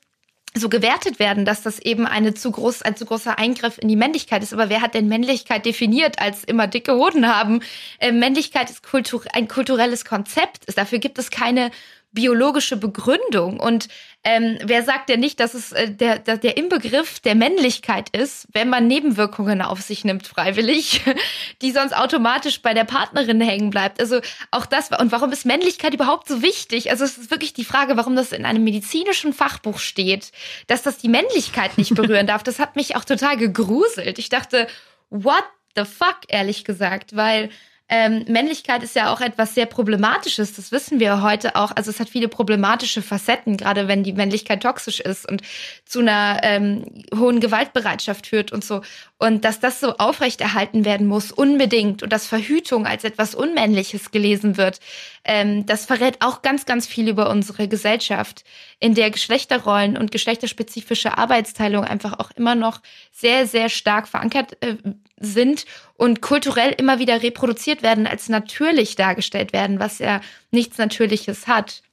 [0.55, 3.95] so gewertet werden, dass das eben eine zu groß, ein zu großer Eingriff in die
[3.95, 4.53] Männlichkeit ist.
[4.53, 7.61] Aber wer hat denn Männlichkeit definiert als immer dicke Hoden haben?
[7.99, 10.65] Äh, Männlichkeit ist Kultur, ein kulturelles Konzept.
[10.75, 11.71] Dafür gibt es keine
[12.11, 13.59] biologische Begründung.
[13.59, 13.87] Und
[14.25, 18.47] ähm, wer sagt denn nicht, dass es äh, der, der, der Inbegriff der Männlichkeit ist,
[18.51, 21.01] wenn man Nebenwirkungen auf sich nimmt, freiwillig,
[21.61, 24.01] die sonst automatisch bei der Partnerin hängen bleibt?
[24.01, 24.19] Also
[24.51, 26.91] auch das, und warum ist Männlichkeit überhaupt so wichtig?
[26.91, 30.33] Also es ist wirklich die Frage, warum das in einem medizinischen Fachbuch steht,
[30.67, 32.43] dass das die Männlichkeit nicht berühren darf.
[32.43, 34.19] Das hat mich auch total gegruselt.
[34.19, 34.67] Ich dachte,
[35.09, 35.45] what
[35.77, 37.49] the fuck, ehrlich gesagt, weil
[37.89, 41.71] ähm, Männlichkeit ist ja auch etwas sehr Problematisches, das wissen wir heute auch.
[41.75, 45.41] Also es hat viele problematische Facetten, gerade wenn die Männlichkeit toxisch ist und
[45.85, 46.85] zu einer ähm,
[47.17, 48.81] hohen Gewaltbereitschaft führt und so.
[49.17, 54.55] Und dass das so aufrechterhalten werden muss, unbedingt, und dass Verhütung als etwas Unmännliches gelesen
[54.55, 54.79] wird,
[55.25, 58.43] ähm, das verrät auch ganz, ganz viel über unsere Gesellschaft,
[58.79, 64.75] in der Geschlechterrollen und geschlechterspezifische Arbeitsteilung einfach auch immer noch sehr, sehr stark verankert äh,
[65.19, 65.65] sind
[65.99, 71.83] und kulturell immer wieder reproduziert werden, als natürlich dargestellt werden, was ja nichts Natürliches hat.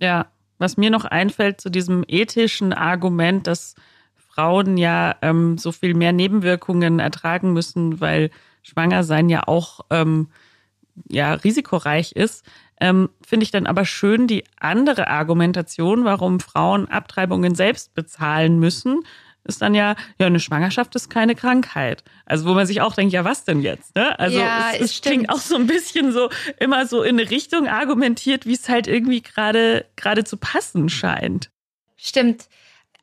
[0.00, 0.26] Ja,
[0.58, 3.74] was mir noch einfällt zu diesem ethischen Argument, dass
[4.16, 8.30] Frauen ja ähm, so viel mehr Nebenwirkungen ertragen müssen, weil
[8.62, 10.28] schwanger sein ja auch ähm,
[11.08, 12.46] ja risikoreich ist,
[12.80, 19.04] ähm, finde ich dann aber schön die andere Argumentation, warum Frauen Abtreibungen selbst bezahlen müssen,
[19.44, 22.04] ist dann ja, ja, eine Schwangerschaft ist keine Krankheit.
[22.26, 23.94] Also wo man sich auch denkt, ja, was denn jetzt?
[23.96, 24.18] Ne?
[24.18, 27.68] Also ja, es, es klingt auch so ein bisschen so immer so in eine Richtung
[27.68, 31.50] argumentiert, wie es halt irgendwie gerade gerade zu passen scheint.
[31.96, 32.48] Stimmt.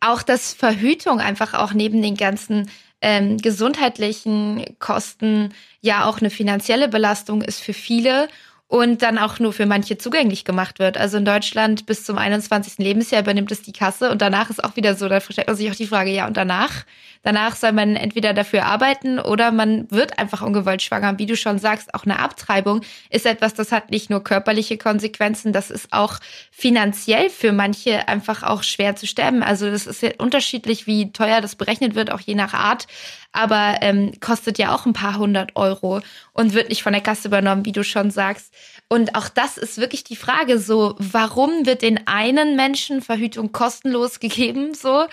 [0.02, 2.69] Auch dass Verhütung einfach auch neben den ganzen
[3.02, 8.28] ähm, gesundheitlichen Kosten ja auch eine finanzielle Belastung ist für viele
[8.69, 10.95] und dann auch nur für manche zugänglich gemacht wird.
[10.95, 12.77] Also in Deutschland bis zum 21.
[12.77, 15.69] Lebensjahr übernimmt es die Kasse und danach ist auch wieder so, da stellt man sich
[15.71, 16.86] auch die Frage, ja und danach?
[17.21, 21.19] Danach soll man entweder dafür arbeiten oder man wird einfach ungewollt schwanger.
[21.19, 25.51] Wie du schon sagst, auch eine Abtreibung ist etwas, das hat nicht nur körperliche Konsequenzen,
[25.51, 26.19] das ist auch
[26.51, 29.43] finanziell für manche einfach auch schwer zu sterben.
[29.43, 32.88] Also das ist ja unterschiedlich, wie teuer das berechnet wird, auch je nach Art
[33.32, 36.01] aber ähm, kostet ja auch ein paar hundert Euro
[36.34, 38.53] und wird nicht von der Kasse übernommen, wie du schon sagst.
[38.91, 44.19] Und auch das ist wirklich die Frage so, warum wird den einen Menschen Verhütung kostenlos
[44.19, 45.06] gegeben so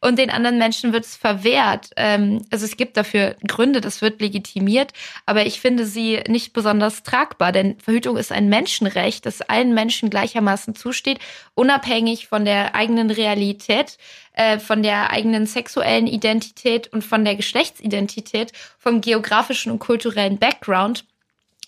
[0.00, 1.90] und den anderen Menschen wird es verwehrt?
[1.96, 4.92] Ähm, also es gibt dafür Gründe, das wird legitimiert,
[5.26, 10.10] aber ich finde sie nicht besonders tragbar, denn Verhütung ist ein Menschenrecht, das allen Menschen
[10.10, 11.18] gleichermaßen zusteht,
[11.54, 13.98] unabhängig von der eigenen Realität,
[14.34, 21.04] äh, von der eigenen sexuellen Identität und von der Geschlechtsidentität, vom geografischen und kulturellen Background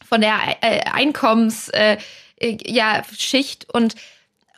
[0.09, 1.99] von der äh, Einkommens äh,
[2.39, 3.03] äh, ja,
[3.73, 3.95] und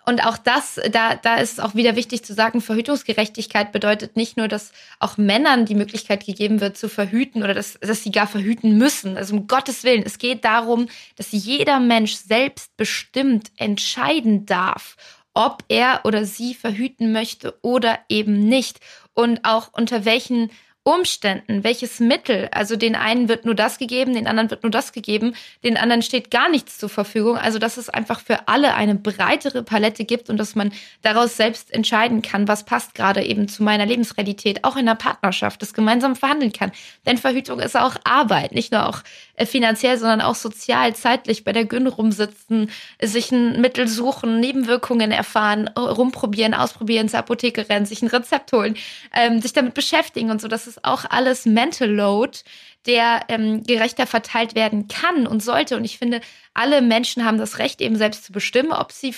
[0.06, 4.38] und auch das, da, da ist es auch wieder wichtig zu sagen, Verhütungsgerechtigkeit bedeutet nicht
[4.38, 8.26] nur, dass auch Männern die Möglichkeit gegeben wird zu verhüten oder dass, dass sie gar
[8.26, 9.18] verhüten müssen.
[9.18, 14.96] Also um Gottes Willen, es geht darum, dass jeder Mensch selbstbestimmt entscheiden darf,
[15.34, 18.80] ob er oder sie verhüten möchte oder eben nicht.
[19.12, 20.50] Und auch unter welchen
[20.88, 24.92] Umständen, welches Mittel, also den einen wird nur das gegeben, den anderen wird nur das
[24.92, 27.36] gegeben, den anderen steht gar nichts zur Verfügung.
[27.36, 30.72] Also dass es einfach für alle eine breitere Palette gibt und dass man
[31.02, 35.60] daraus selbst entscheiden kann, was passt gerade eben zu meiner Lebensrealität, auch in der Partnerschaft,
[35.60, 36.72] das gemeinsam verhandeln kann.
[37.04, 39.02] Denn Verhütung ist auch Arbeit, nicht nur auch
[39.34, 42.70] äh, finanziell, sondern auch sozial, zeitlich bei der Gyn rumsitzen,
[43.00, 48.74] sich ein Mittel suchen, Nebenwirkungen erfahren, rumprobieren, ausprobieren, zur Apotheke rennen, sich ein Rezept holen,
[49.14, 50.48] ähm, sich damit beschäftigen und so.
[50.48, 52.38] Das ist auch alles Mental Load,
[52.86, 55.76] der ähm, gerechter verteilt werden kann und sollte.
[55.76, 56.20] Und ich finde,
[56.54, 59.14] alle Menschen haben das Recht, eben selbst zu bestimmen, ob sie,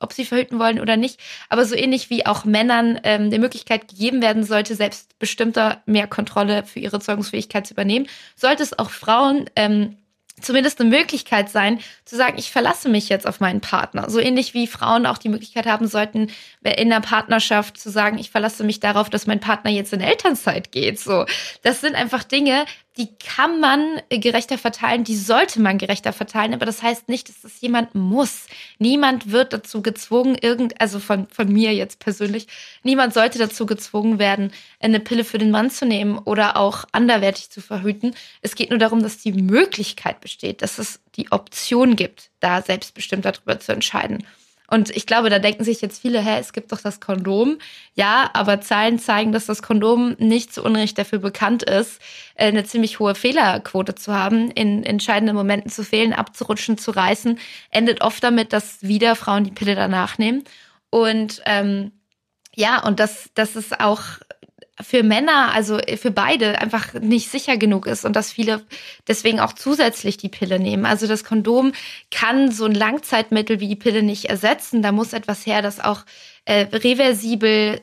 [0.00, 1.20] ob sie verhüten wollen oder nicht.
[1.48, 6.08] Aber so ähnlich wie auch Männern ähm, die Möglichkeit gegeben werden sollte, selbst bestimmter mehr
[6.08, 9.96] Kontrolle für ihre Zeugungsfähigkeit zu übernehmen, sollte es auch Frauen ähm,
[10.42, 14.10] zumindest eine Möglichkeit sein, zu sagen, ich verlasse mich jetzt auf meinen Partner.
[14.10, 16.30] So ähnlich wie Frauen auch die Möglichkeit haben sollten,
[16.62, 20.72] in der Partnerschaft zu sagen, ich verlasse mich darauf, dass mein Partner jetzt in Elternzeit
[20.72, 20.98] geht.
[20.98, 21.26] So,
[21.62, 22.64] das sind einfach Dinge,
[22.98, 27.40] die kann man gerechter verteilen, die sollte man gerechter verteilen, aber das heißt nicht, dass
[27.40, 28.46] das jemand muss.
[28.78, 32.48] Niemand wird dazu gezwungen, irgend, also von, von mir jetzt persönlich,
[32.82, 37.50] niemand sollte dazu gezwungen werden, eine Pille für den Mann zu nehmen oder auch anderwertig
[37.50, 38.14] zu verhüten.
[38.42, 43.24] Es geht nur darum, dass die Möglichkeit besteht, dass es die Option gibt, da selbstbestimmt
[43.24, 44.26] darüber zu entscheiden.
[44.72, 47.58] Und ich glaube, da denken sich jetzt viele, hä, es gibt doch das Kondom.
[47.94, 52.00] Ja, aber Zahlen zeigen, dass das Kondom nicht zu Unrecht dafür bekannt ist,
[52.36, 57.38] äh, eine ziemlich hohe Fehlerquote zu haben, in entscheidenden Momenten zu fehlen, abzurutschen, zu reißen,
[57.70, 60.42] endet oft damit, dass wieder Frauen die Pille danach nehmen.
[60.88, 61.92] Und ähm,
[62.56, 64.00] ja, und das, das ist auch
[64.80, 68.62] für Männer, also für beide, einfach nicht sicher genug ist und dass viele
[69.06, 70.86] deswegen auch zusätzlich die Pille nehmen.
[70.86, 71.72] Also das Kondom
[72.10, 74.82] kann so ein Langzeitmittel wie die Pille nicht ersetzen.
[74.82, 76.04] Da muss etwas her, das auch
[76.46, 77.82] äh, reversibel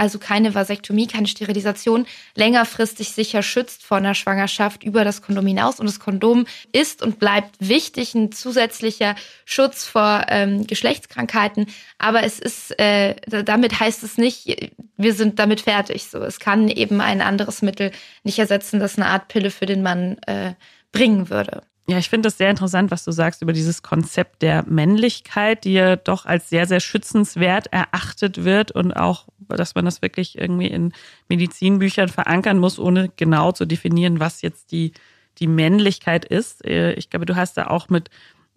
[0.00, 5.78] also keine Vasektomie, keine Sterilisation, längerfristig sicher schützt vor einer Schwangerschaft über das Kondom hinaus.
[5.78, 11.66] Und das Kondom ist und bleibt wichtig, ein zusätzlicher Schutz vor ähm, Geschlechtskrankheiten.
[11.98, 16.04] Aber es ist, äh, damit heißt es nicht, wir sind damit fertig.
[16.04, 17.92] So, es kann eben ein anderes Mittel
[18.24, 20.54] nicht ersetzen, das eine Art Pille für den Mann äh,
[20.92, 21.62] bringen würde.
[21.90, 25.72] Ja, ich finde das sehr interessant, was du sagst über dieses Konzept der Männlichkeit, die
[25.72, 30.68] ja doch als sehr, sehr schützenswert erachtet wird und auch, dass man das wirklich irgendwie
[30.68, 30.92] in
[31.28, 34.92] Medizinbüchern verankern muss, ohne genau zu definieren, was jetzt die,
[35.38, 36.64] die Männlichkeit ist.
[36.64, 38.08] Äh, ich glaube, du hast da auch mit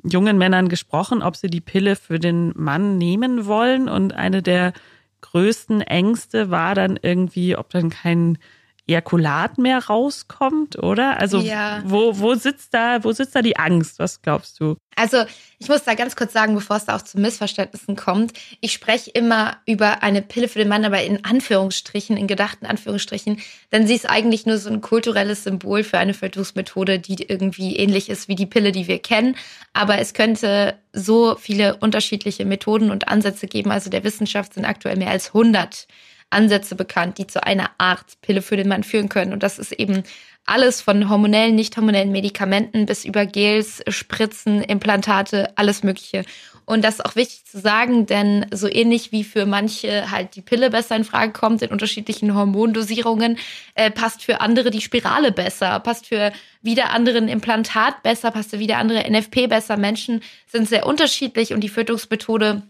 [0.04, 3.90] jungen Männern gesprochen, ob sie die Pille für den Mann nehmen wollen.
[3.90, 4.74] Und eine der
[5.22, 8.38] größten Ängste war dann irgendwie, ob dann kein
[8.86, 11.18] Ejakulat mehr rauskommt, oder?
[11.18, 11.82] Also ja.
[11.86, 13.98] wo, wo sitzt da, wo sitzt da die Angst?
[14.00, 14.76] Was glaubst du?
[14.98, 15.24] Also
[15.58, 19.10] ich muss da ganz kurz sagen, bevor es da auch zu Missverständnissen kommt, ich spreche
[19.12, 23.40] immer über eine Pille für den Mann, aber in Anführungsstrichen, in gedachten Anführungsstrichen,
[23.72, 28.10] denn sie ist eigentlich nur so ein kulturelles Symbol für eine Verhütungsmethode, die irgendwie ähnlich
[28.10, 29.38] ist wie die Pille, die wir kennen.
[29.72, 33.72] Aber es könnte so viele unterschiedliche Methoden und Ansätze geben.
[33.72, 35.88] Also der Wissenschaft sind aktuell mehr als 100
[36.34, 39.34] Ansätze bekannt, die zu einer Art Pille für den Mann führen können.
[39.34, 40.04] Und das ist eben
[40.46, 46.26] alles von hormonellen, nicht hormonellen Medikamenten bis über Gels, Spritzen, Implantate, alles Mögliche.
[46.66, 50.42] Und das ist auch wichtig zu sagen, denn so ähnlich wie für manche halt die
[50.42, 53.38] Pille besser in Frage kommt in unterschiedlichen Hormondosierungen,
[53.76, 56.32] äh, passt für andere die Spirale besser, passt für
[56.62, 59.76] wieder anderen Implantat besser, passt für wieder andere NFP besser.
[59.76, 62.64] Menschen sind sehr unterschiedlich und die Fötungsmethode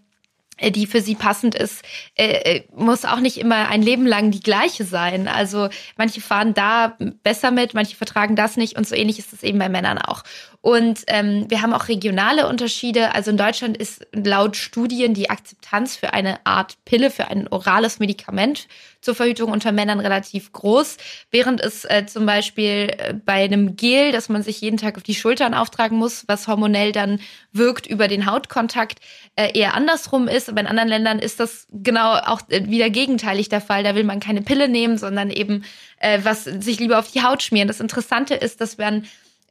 [0.62, 1.84] die für sie passend ist,
[2.16, 5.28] äh, äh, muss auch nicht immer ein Leben lang die gleiche sein.
[5.28, 9.43] Also manche fahren da besser mit, manche vertragen das nicht und so ähnlich ist es
[9.43, 10.24] eben bei Männern auch.
[10.62, 13.14] Und ähm, wir haben auch regionale Unterschiede.
[13.14, 17.99] Also in Deutschland ist laut Studien die Akzeptanz für eine Art Pille, für ein orales
[17.99, 18.68] Medikament
[19.04, 20.97] zur Verhütung unter Männern relativ groß,
[21.30, 25.04] während es äh, zum Beispiel äh, bei einem Gel, das man sich jeden Tag auf
[25.04, 27.20] die Schultern auftragen muss, was hormonell dann
[27.51, 28.99] wirkt über den Hautkontakt,
[29.36, 30.49] äh, eher andersrum ist.
[30.49, 33.84] Aber in anderen Ländern ist das genau auch äh, wieder gegenteilig der Fall.
[33.84, 35.64] Da will man keine Pille nehmen, sondern eben
[35.99, 37.68] äh, was sich lieber auf die Haut schmieren.
[37.68, 39.06] Das Interessante ist, dass man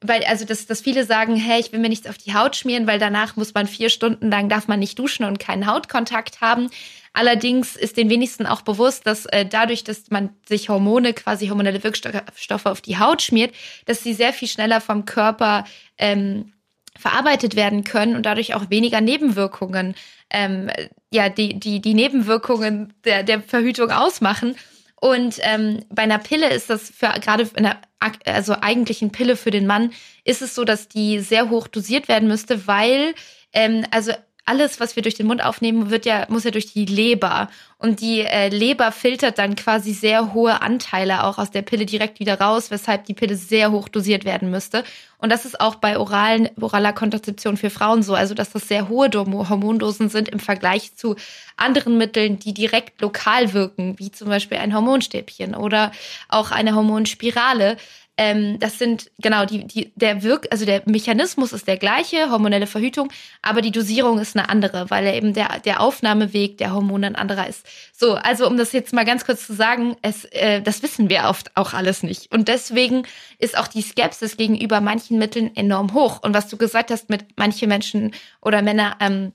[0.05, 2.87] weil, also, dass, dass viele sagen, hey, ich will mir nichts auf die Haut schmieren,
[2.87, 6.71] weil danach muss man vier Stunden lang, darf man nicht duschen und keinen Hautkontakt haben.
[7.13, 11.85] Allerdings ist den wenigsten auch bewusst, dass äh, dadurch, dass man sich Hormone, quasi hormonelle
[11.85, 13.55] Wirkstoffe auf die Haut schmiert,
[13.85, 15.65] dass sie sehr viel schneller vom Körper
[15.99, 16.53] ähm,
[16.99, 19.95] verarbeitet werden können und dadurch auch weniger Nebenwirkungen,
[20.31, 20.71] ähm,
[21.11, 24.57] ja, die, die, die Nebenwirkungen der, der Verhütung ausmachen.
[25.01, 27.81] Und ähm, bei einer Pille ist das für gerade in einer
[28.25, 29.93] also eigentlichen Pille für den Mann
[30.25, 33.15] ist es so, dass die sehr hoch dosiert werden müsste, weil
[33.53, 34.13] ähm, also
[34.45, 37.49] alles, was wir durch den Mund aufnehmen, wird ja, muss ja durch die Leber.
[37.79, 42.19] Und die äh, Leber filtert dann quasi sehr hohe Anteile auch aus der Pille direkt
[42.19, 44.83] wieder raus, weshalb die Pille sehr hoch dosiert werden müsste.
[45.19, 48.89] Und das ist auch bei oralen, oraler Kontrazeption für Frauen so, also dass das sehr
[48.89, 51.15] hohe Hormondosen sind im Vergleich zu
[51.57, 55.93] anderen Mitteln, die direkt lokal wirken, wie zum Beispiel ein Hormonstäbchen oder
[56.29, 57.77] auch eine Hormonspirale.
[58.23, 62.69] Ähm, das sind genau die, die, der Wirk, also der Mechanismus ist der gleiche, hormonelle
[62.69, 63.11] Verhütung,
[63.43, 67.17] aber die Dosierung ist eine andere, weil er eben der, der Aufnahmeweg der Hormone ein
[67.17, 67.67] anderer ist.
[67.93, 71.25] So, also um das jetzt mal ganz kurz zu sagen, es, äh, das wissen wir
[71.25, 72.33] oft auch alles nicht.
[72.33, 73.03] Und deswegen
[73.41, 76.23] ist auch die Skepsis gegenüber manchen Mitteln enorm hoch.
[76.23, 79.33] Und was du gesagt hast, mit manche Menschen oder Männer ähm,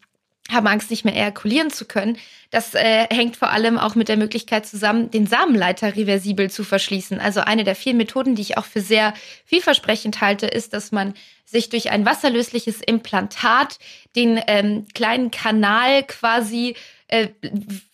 [0.51, 2.17] haben Angst, nicht mehr ejakulieren zu können.
[2.51, 7.19] Das äh, hängt vor allem auch mit der Möglichkeit zusammen, den Samenleiter reversibel zu verschließen.
[7.19, 9.13] Also eine der vielen Methoden, die ich auch für sehr
[9.45, 11.13] vielversprechend halte, ist, dass man
[11.45, 13.79] sich durch ein wasserlösliches Implantat
[14.15, 16.75] den ähm, kleinen Kanal quasi,
[17.07, 17.29] äh,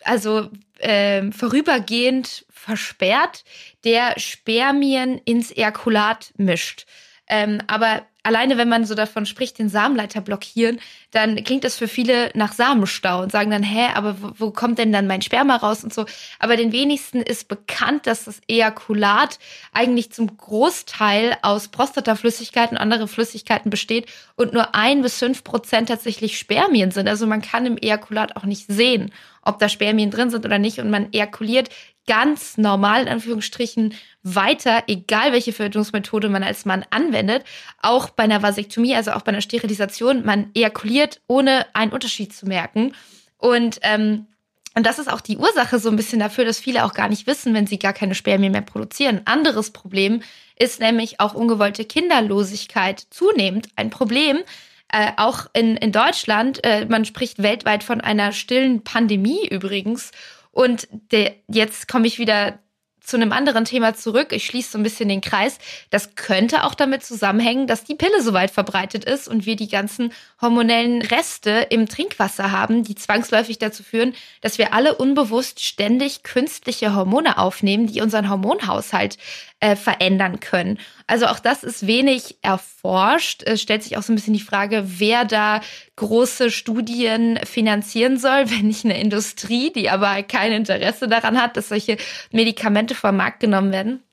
[0.03, 0.49] also
[0.79, 3.43] äh, vorübergehend versperrt,
[3.83, 6.85] der Spermien ins Ejakulat mischt.
[7.27, 10.79] Ähm, aber alleine, wenn man so davon spricht, den Samenleiter blockieren,
[11.11, 14.79] dann klingt das für viele nach Samenstau und sagen dann, hä, aber wo, wo, kommt
[14.79, 16.05] denn dann mein Sperma raus und so.
[16.39, 19.39] Aber den wenigsten ist bekannt, dass das Ejakulat
[19.73, 25.89] eigentlich zum Großteil aus Prostataflüssigkeiten und anderen Flüssigkeiten besteht und nur ein bis fünf Prozent
[25.89, 27.07] tatsächlich Spermien sind.
[27.07, 29.11] Also man kann im Ejakulat auch nicht sehen,
[29.41, 31.69] ob da Spermien drin sind oder nicht und man ejakuliert
[32.07, 33.93] ganz normal, in Anführungsstrichen,
[34.23, 37.43] weiter, egal welche Verhütungsmethode man als Mann anwendet.
[37.81, 42.45] Auch bei einer Vasektomie, also auch bei einer Sterilisation, man ejakuliert, ohne einen Unterschied zu
[42.45, 42.93] merken.
[43.37, 44.27] Und, ähm,
[44.75, 47.27] und das ist auch die Ursache so ein bisschen dafür, dass viele auch gar nicht
[47.27, 49.21] wissen, wenn sie gar keine Spermien mehr produzieren.
[49.25, 50.21] anderes Problem
[50.57, 54.39] ist nämlich auch ungewollte Kinderlosigkeit zunehmend ein Problem,
[54.87, 56.63] äh, auch in, in Deutschland.
[56.63, 60.11] Äh, man spricht weltweit von einer stillen Pandemie übrigens.
[60.53, 62.59] Und der, jetzt komme ich wieder
[63.03, 64.31] zu einem anderen Thema zurück.
[64.31, 65.57] Ich schließe so ein bisschen den Kreis.
[65.89, 69.67] Das könnte auch damit zusammenhängen, dass die Pille so weit verbreitet ist und wir die
[69.67, 76.23] ganzen hormonellen Reste im Trinkwasser haben, die zwangsläufig dazu führen, dass wir alle unbewusst ständig
[76.23, 79.17] künstliche Hormone aufnehmen, die unseren Hormonhaushalt
[79.63, 80.77] äh, verändern können.
[81.07, 83.43] Also auch das ist wenig erforscht.
[83.43, 85.61] Es stellt sich auch so ein bisschen die Frage, wer da
[85.95, 91.69] große Studien finanzieren soll, wenn nicht eine Industrie, die aber kein Interesse daran hat, dass
[91.69, 91.95] solche
[92.31, 94.03] Medikamente vom Markt genommen werden.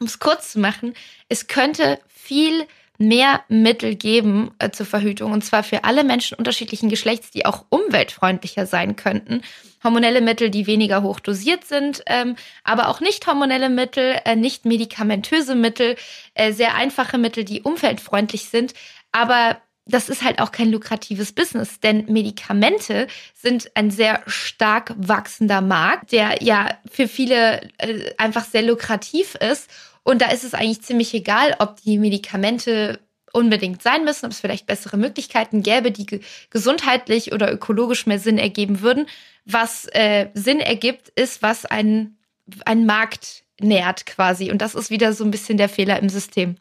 [0.00, 0.94] Um es kurz zu machen,
[1.28, 2.66] es könnte viel
[2.98, 7.64] mehr Mittel geben äh, zur Verhütung und zwar für alle Menschen unterschiedlichen Geschlechts, die auch
[7.68, 9.42] umweltfreundlicher sein könnten.
[9.82, 14.64] Hormonelle Mittel, die weniger hoch dosiert sind, ähm, aber auch nicht hormonelle Mittel, äh, nicht
[14.64, 15.96] medikamentöse Mittel,
[16.34, 18.74] äh, sehr einfache Mittel, die umweltfreundlich sind.
[19.12, 25.60] Aber das ist halt auch kein lukratives Business, denn Medikamente sind ein sehr stark wachsender
[25.60, 29.68] Markt, der ja für viele äh, einfach sehr lukrativ ist.
[30.04, 33.00] Und da ist es eigentlich ziemlich egal, ob die Medikamente
[33.32, 38.38] unbedingt sein müssen, ob es vielleicht bessere Möglichkeiten gäbe, die gesundheitlich oder ökologisch mehr Sinn
[38.38, 39.06] ergeben würden.
[39.44, 42.16] Was äh, Sinn ergibt, ist, was ein,
[42.64, 44.50] ein Markt nährt quasi.
[44.52, 46.56] Und das ist wieder so ein bisschen der Fehler im System.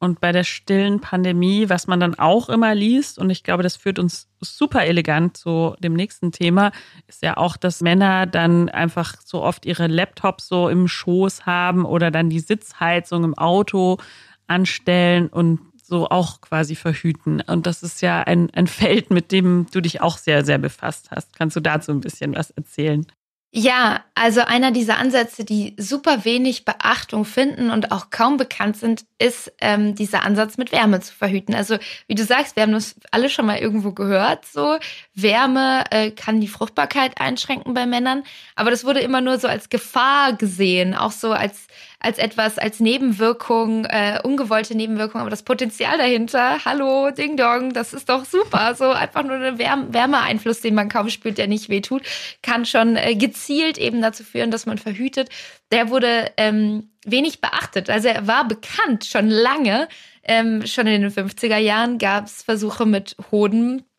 [0.00, 3.76] Und bei der stillen Pandemie, was man dann auch immer liest, und ich glaube, das
[3.76, 6.70] führt uns super elegant zu dem nächsten Thema,
[7.08, 11.84] ist ja auch, dass Männer dann einfach so oft ihre Laptops so im Schoß haben
[11.84, 13.98] oder dann die Sitzheizung im Auto
[14.46, 17.40] anstellen und so auch quasi verhüten.
[17.40, 21.10] Und das ist ja ein, ein Feld, mit dem du dich auch sehr, sehr befasst
[21.10, 21.36] hast.
[21.36, 23.06] Kannst du dazu ein bisschen was erzählen?
[23.50, 29.06] Ja, also einer dieser Ansätze, die super wenig Beachtung finden und auch kaum bekannt sind,
[29.18, 31.54] ist ähm, dieser Ansatz mit Wärme zu verhüten.
[31.54, 31.78] Also
[32.08, 34.76] wie du sagst, wir haben das alle schon mal irgendwo gehört, so
[35.22, 38.24] Wärme äh, kann die Fruchtbarkeit einschränken bei Männern,
[38.56, 41.66] aber das wurde immer nur so als Gefahr gesehen, auch so als
[42.00, 47.92] als etwas, als Nebenwirkung, äh, ungewollte Nebenwirkung, aber das Potenzial dahinter, hallo, Ding Dong, das
[47.92, 48.74] ist doch super.
[48.76, 52.02] So einfach nur ein Wärme Wärmeeinfluss, den man kaum spürt, der nicht wehtut,
[52.42, 55.28] kann schon äh, gezielt eben dazu führen, dass man verhütet.
[55.72, 57.90] Der wurde ähm, wenig beachtet.
[57.90, 59.88] Also er war bekannt schon lange.
[60.22, 63.16] Ähm, schon in den 50er Jahren gab es Versuche mit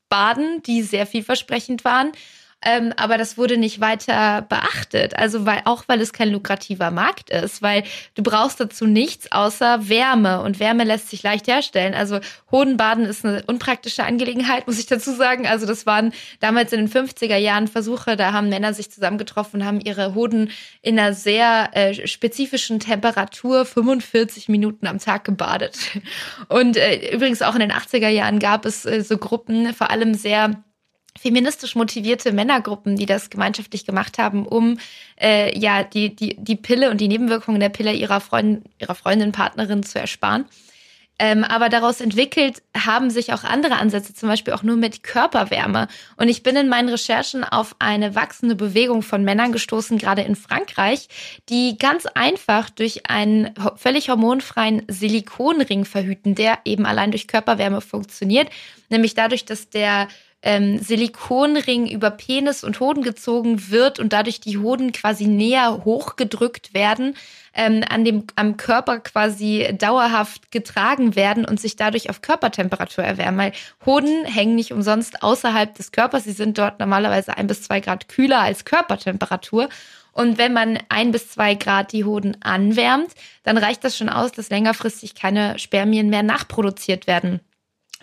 [0.10, 2.12] Hodenbaden, die sehr vielversprechend waren.
[2.62, 5.16] Ähm, aber das wurde nicht weiter beachtet.
[5.16, 7.84] Also weil, auch weil es kein lukrativer Markt ist, weil
[8.16, 11.94] du brauchst dazu nichts außer Wärme und Wärme lässt sich leicht herstellen.
[11.94, 12.20] Also
[12.52, 15.48] Hodenbaden ist eine unpraktische Angelegenheit, muss ich dazu sagen.
[15.48, 19.66] Also das waren damals in den 50er Jahren Versuche, da haben Männer sich zusammengetroffen und
[19.66, 20.52] haben ihre Hoden
[20.82, 25.78] in einer sehr äh, spezifischen Temperatur 45 Minuten am Tag gebadet.
[26.50, 30.14] Und äh, übrigens auch in den 80er Jahren gab es äh, so Gruppen, vor allem
[30.14, 30.62] sehr
[31.18, 34.78] feministisch motivierte Männergruppen, die das gemeinschaftlich gemacht haben, um
[35.20, 39.32] äh, ja die, die, die Pille und die Nebenwirkungen der Pille ihrer Freundin, ihrer Freundin,
[39.32, 40.46] Partnerin zu ersparen.
[41.22, 45.90] Ähm, aber daraus entwickelt haben sich auch andere Ansätze, zum Beispiel auch nur mit Körperwärme.
[46.16, 50.38] Und ich bin in meinen Recherchen auf eine wachsende Bewegung von Männern gestoßen, gerade in
[50.38, 51.10] Frankreich,
[51.50, 58.50] die ganz einfach durch einen völlig hormonfreien Silikonring verhüten, der eben allein durch Körperwärme funktioniert.
[58.88, 60.08] Nämlich dadurch, dass der
[60.42, 66.74] ähm, Silikonring über Penis und Hoden gezogen wird und dadurch die Hoden quasi näher hochgedrückt
[66.74, 67.16] werden,
[67.54, 73.38] ähm, an dem, am Körper quasi dauerhaft getragen werden und sich dadurch auf Körpertemperatur erwärmen.
[73.40, 73.52] Weil
[73.86, 76.24] Hoden hängen nicht umsonst außerhalb des Körpers.
[76.24, 79.68] Sie sind dort normalerweise ein bis zwei Grad kühler als Körpertemperatur.
[80.12, 83.12] Und wenn man ein bis zwei Grad die Hoden anwärmt,
[83.44, 87.42] dann reicht das schon aus, dass längerfristig keine Spermien mehr nachproduziert werden.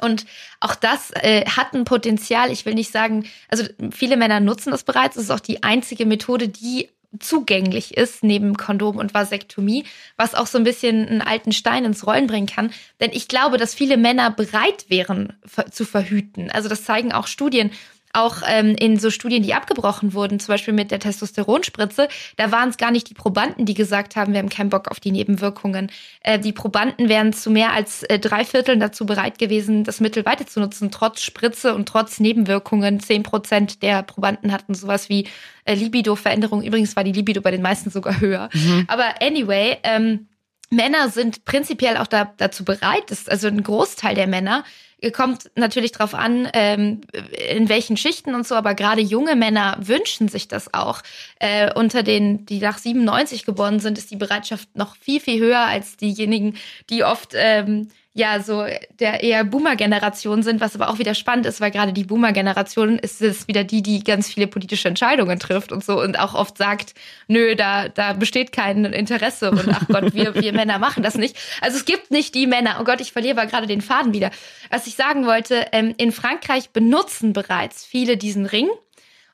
[0.01, 0.27] Und
[0.61, 2.51] auch das äh, hat ein Potenzial.
[2.51, 5.17] Ich will nicht sagen, also viele Männer nutzen das bereits.
[5.17, 6.89] Es ist auch die einzige Methode, die
[7.19, 9.85] zugänglich ist neben Kondom und Vasektomie,
[10.17, 12.73] was auch so ein bisschen einen alten Stein ins Rollen bringen kann.
[13.01, 15.35] Denn ich glaube, dass viele Männer bereit wären
[15.71, 16.51] zu verhüten.
[16.51, 17.71] Also das zeigen auch Studien
[18.17, 22.71] auch ähm, in so Studien, die abgebrochen wurden, zum Beispiel mit der Testosteronspritze, da waren
[22.71, 25.91] es gar nicht die Probanden, die gesagt haben, wir haben keinen Bock auf die Nebenwirkungen.
[26.21, 30.25] Äh, die Probanden wären zu mehr als äh, drei Vierteln dazu bereit gewesen, das Mittel
[30.25, 33.01] weiter zu nutzen, trotz Spritze und trotz Nebenwirkungen.
[33.01, 35.29] Zehn Prozent der Probanden hatten sowas wie
[35.65, 36.63] äh, Libido-Veränderung.
[36.63, 38.49] Übrigens war die Libido bei den meisten sogar höher.
[38.53, 38.85] Mhm.
[38.89, 40.29] Aber anyway, ähm,
[40.71, 44.65] Männer sind prinzipiell auch da, dazu bereit, das, also ein Großteil der Männer
[45.13, 47.03] kommt natürlich drauf an, ähm,
[47.51, 51.03] in welchen Schichten und so, aber gerade junge Männer wünschen sich das auch.
[51.39, 55.61] Äh, unter denen, die nach 97 geboren sind, ist die Bereitschaft noch viel, viel höher
[55.61, 56.57] als diejenigen,
[56.89, 58.65] die oft ähm, ja so
[58.99, 63.21] der eher Boomer-Generation sind, was aber auch wieder spannend ist, weil gerade die Boomer-Generation ist
[63.21, 66.95] es wieder die, die ganz viele politische Entscheidungen trifft und so und auch oft sagt,
[67.29, 71.37] nö, da, da besteht kein Interesse und ach Gott, wir, wir Männer machen das nicht.
[71.61, 72.79] Also es gibt nicht die Männer.
[72.81, 74.31] Oh Gott, ich verliere aber gerade den Faden wieder.
[74.71, 78.71] Was ich sagen wollte, ähm, in Frankreich benutzen bereits viele diesen Ring,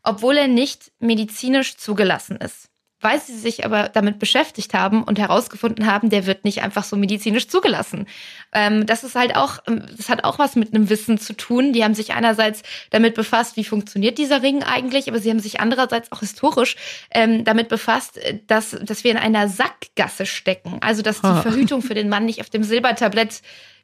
[0.03, 2.72] obwohl er nicht medizinisch zugelassen ist
[3.03, 6.97] weil sie sich aber damit beschäftigt haben und herausgefunden haben, der wird nicht einfach so
[6.97, 8.07] medizinisch zugelassen.
[8.53, 11.73] Ähm, das ist halt auch, ähm, das hat auch was mit einem Wissen zu tun.
[11.73, 15.61] Die haben sich einerseits damit befasst, wie funktioniert dieser Ring eigentlich, aber sie haben sich
[15.61, 16.77] andererseits auch historisch
[17.11, 20.79] ähm, damit befasst, äh, dass, dass wir in einer Sackgasse stecken.
[20.81, 23.43] Also, dass die Verhütung für den Mann nicht auf dem Silbertablett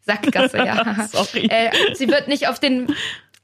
[0.09, 1.07] Sackgasse, ja.
[1.13, 1.47] Sorry.
[1.51, 2.95] Äh, sie wird nicht auf den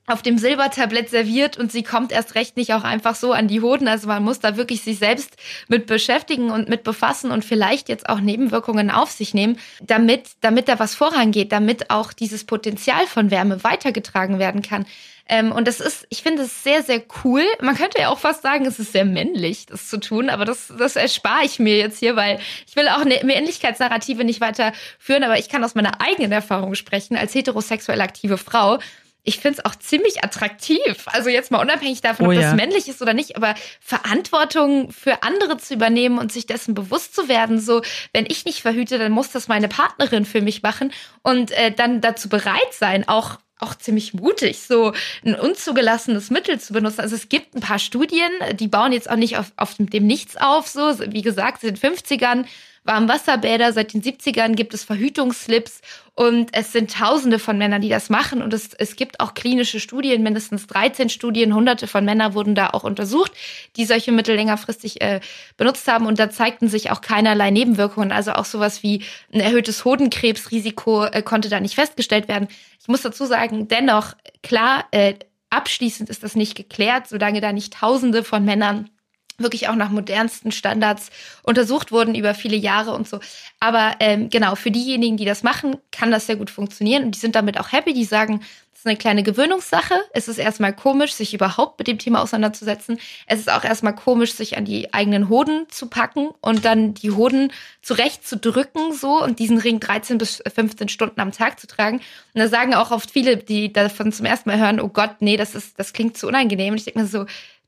[0.07, 3.63] auf dem Silbertablett serviert und sie kommt erst recht nicht auch einfach so an die
[3.63, 3.89] Hoden.
[3.89, 5.37] Also man muss da wirklich sich selbst
[5.69, 10.69] mit beschäftigen und mit befassen und vielleicht jetzt auch Nebenwirkungen auf sich nehmen, damit, damit
[10.69, 14.85] da was vorangeht, damit auch dieses Potenzial von Wärme weitergetragen werden kann.
[15.27, 17.43] Ähm, und das ist, ich finde es sehr, sehr cool.
[17.63, 20.71] Man könnte ja auch fast sagen, es ist sehr männlich, das zu tun, aber das,
[20.79, 25.25] das erspare ich mir jetzt hier, weil ich will auch eine Männlichkeitsnarrative nicht weiter führen,
[25.25, 28.79] aber ich kann aus meiner eigenen Erfahrung sprechen als heterosexuell aktive Frau
[29.25, 31.07] ich finde es auch ziemlich attraktiv.
[31.07, 32.55] Also jetzt mal unabhängig davon, oh, ob das ja.
[32.55, 37.27] männlich ist oder nicht, aber Verantwortung für andere zu übernehmen und sich dessen bewusst zu
[37.27, 41.51] werden, so wenn ich nicht verhüte, dann muss das meine Partnerin für mich machen und
[41.53, 44.93] äh, dann dazu bereit sein, auch auch ziemlich mutig, so
[45.25, 47.01] ein unzugelassenes Mittel zu benutzen.
[47.01, 50.37] Also es gibt ein paar Studien, die bauen jetzt auch nicht auf, auf dem Nichts
[50.37, 52.47] auf, so wie gesagt, in den 50ern
[52.85, 53.73] Warmwasserbäder.
[53.73, 55.81] Seit den 70ern gibt es Verhütungsslips
[56.15, 58.43] und es sind Tausende von Männern, die das machen.
[58.43, 62.71] Und es, es gibt auch klinische Studien, mindestens 13 Studien, hunderte von Männern wurden da
[62.71, 63.33] auch untersucht,
[63.77, 65.21] die solche Mittel längerfristig äh,
[65.57, 66.07] benutzt haben.
[66.07, 68.13] Und da zeigten sich auch keinerlei Nebenwirkungen.
[68.13, 72.49] Also auch sowas wie ein erhöhtes Hodenkrebsrisiko äh, konnte da nicht festgestellt werden.
[72.81, 75.15] Ich muss dazu sagen, dennoch, klar, äh,
[75.51, 78.91] abschließend ist das nicht geklärt, solange da nicht Tausende von Männern
[79.39, 81.11] wirklich auch nach modernsten Standards
[81.43, 83.21] untersucht wurden über viele Jahre und so.
[83.61, 87.21] Aber ähm, genau, für diejenigen, die das machen, kann das sehr gut funktionieren und die
[87.21, 87.93] sind damit auch happy.
[87.95, 88.41] Die sagen,
[88.73, 89.95] das ist eine kleine Gewöhnungssache.
[90.13, 92.99] Es ist erstmal komisch, sich überhaupt mit dem Thema auseinanderzusetzen.
[93.27, 97.11] Es ist auch erstmal komisch, sich an die eigenen Hoden zu packen und dann die
[97.11, 101.67] Hoden zurecht zu drücken so und diesen Ring 13 bis 15 Stunden am Tag zu
[101.67, 101.97] tragen.
[101.97, 105.37] Und da sagen auch oft viele, die davon zum ersten Mal hören, oh Gott, nee,
[105.37, 106.73] das ist, das klingt zu unangenehm.
[106.73, 107.27] Und ich denke mir so,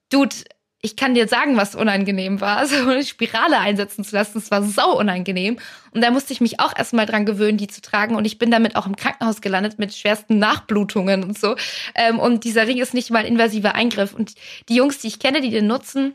[0.09, 0.37] Dude,
[0.83, 4.39] ich kann dir sagen, was unangenehm war, so eine Spirale einsetzen zu lassen.
[4.39, 5.59] Es war sau unangenehm.
[5.93, 8.15] Und da musste ich mich auch erstmal dran gewöhnen, die zu tragen.
[8.15, 11.57] Und ich bin damit auch im Krankenhaus gelandet mit schwersten Nachblutungen und so.
[11.95, 14.15] Ähm, und dieser Ring ist nicht mal ein invasiver Eingriff.
[14.15, 14.35] Und
[14.69, 16.15] die Jungs, die ich kenne, die den nutzen,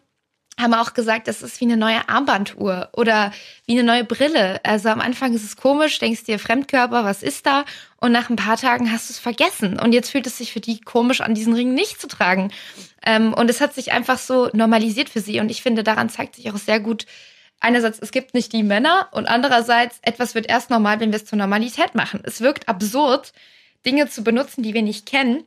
[0.59, 3.32] haben auch gesagt, das ist wie eine neue Armbanduhr oder
[3.66, 4.59] wie eine neue Brille.
[4.64, 7.66] Also am Anfang ist es komisch, denkst dir Fremdkörper, was ist da?
[7.97, 9.80] Und nach ein paar Tagen hast du es vergessen.
[9.80, 12.51] Und jetzt fühlt es sich für die komisch an, diesen Ring nicht zu tragen.
[13.05, 15.39] Ähm, und es hat sich einfach so normalisiert für sie.
[15.39, 17.05] Und ich finde, daran zeigt sich auch sehr gut,
[17.59, 21.25] einerseits, es gibt nicht die Männer und andererseits, etwas wird erst normal, wenn wir es
[21.25, 22.21] zur Normalität machen.
[22.23, 23.33] Es wirkt absurd,
[23.85, 25.43] Dinge zu benutzen, die wir nicht kennen.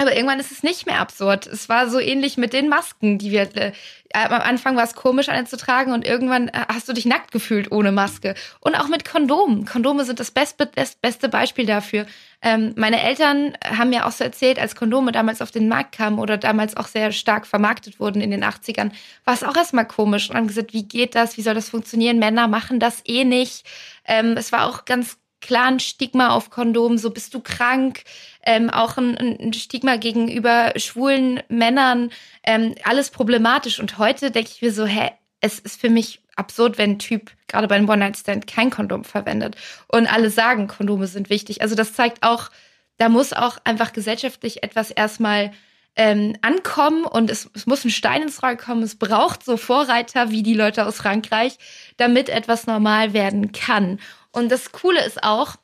[0.00, 1.46] Aber irgendwann ist es nicht mehr absurd.
[1.46, 3.42] Es war so ähnlich mit den Masken, die wir.
[3.54, 3.72] Äh,
[4.12, 7.32] am Anfang war es komisch, eine zu tragen und irgendwann äh, hast du dich nackt
[7.32, 8.34] gefühlt ohne Maske.
[8.60, 9.66] Und auch mit Kondomen.
[9.66, 12.06] Kondome sind das best, best, beste Beispiel dafür.
[12.40, 16.18] Ähm, meine Eltern haben mir auch so erzählt, als Kondome damals auf den Markt kamen
[16.18, 18.92] oder damals auch sehr stark vermarktet wurden in den 80ern,
[19.26, 21.36] war es auch erstmal komisch und haben gesagt, wie geht das?
[21.36, 22.18] Wie soll das funktionieren?
[22.18, 23.66] Männer machen das eh nicht.
[24.06, 28.04] Ähm, es war auch ganz klar ein Stigma auf Kondomen, so bist du krank,
[28.44, 32.10] ähm, auch ein, ein, Stigma gegenüber schwulen Männern,
[32.42, 33.80] ähm, alles problematisch.
[33.80, 35.10] Und heute denke ich mir so, hä,
[35.40, 39.56] es ist für mich absurd, wenn ein Typ gerade bei einem One-Night-Stand kein Kondom verwendet.
[39.88, 41.62] Und alle sagen, Kondome sind wichtig.
[41.62, 42.50] Also das zeigt auch,
[42.96, 45.52] da muss auch einfach gesellschaftlich etwas erstmal
[45.96, 48.82] ähm, ankommen und es, es muss ein Stein ins Rollen kommen.
[48.82, 51.58] Es braucht so Vorreiter wie die Leute aus Frankreich,
[51.96, 54.00] damit etwas normal werden kann.
[54.32, 55.56] Und das Coole ist auch,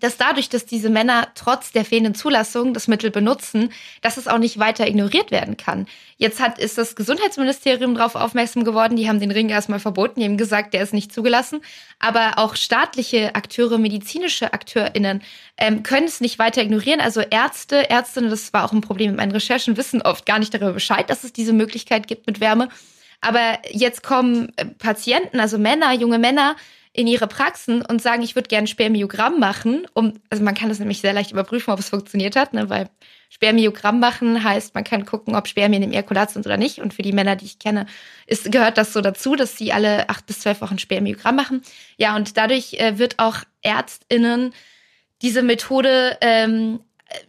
[0.00, 4.38] dass dadurch, dass diese Männer trotz der fehlenden Zulassung das Mittel benutzen, dass es auch
[4.38, 5.86] nicht weiter ignoriert werden kann.
[6.16, 10.26] Jetzt hat, ist das Gesundheitsministerium darauf aufmerksam geworden, die haben den Ring erstmal verboten, die
[10.26, 11.60] haben gesagt, der ist nicht zugelassen.
[11.98, 15.22] Aber auch staatliche Akteure, medizinische AkteurInnen
[15.56, 17.00] ähm, können es nicht weiter ignorieren.
[17.00, 20.54] Also Ärzte, Ärztinnen, das war auch ein Problem mit meinen Recherchen, wissen oft gar nicht
[20.54, 22.68] darüber Bescheid, dass es diese Möglichkeit gibt mit Wärme.
[23.20, 26.56] Aber jetzt kommen äh, Patienten, also Männer, junge Männer,
[26.98, 30.80] in ihre Praxen und sagen, ich würde gerne Spermiogramm machen, um, also man kann das
[30.80, 32.90] nämlich sehr leicht überprüfen, ob es funktioniert hat, ne, weil
[33.28, 36.80] Spermiogramm machen heißt, man kann gucken, ob Spermien im Ejakulat sind oder nicht.
[36.80, 37.86] Und für die Männer, die ich kenne,
[38.26, 41.62] ist, gehört das so dazu, dass sie alle acht bis zwölf Wochen Spermiogramm machen.
[41.98, 44.52] Ja, und dadurch äh, wird auch ÄrztInnen
[45.22, 46.80] diese Methode ähm,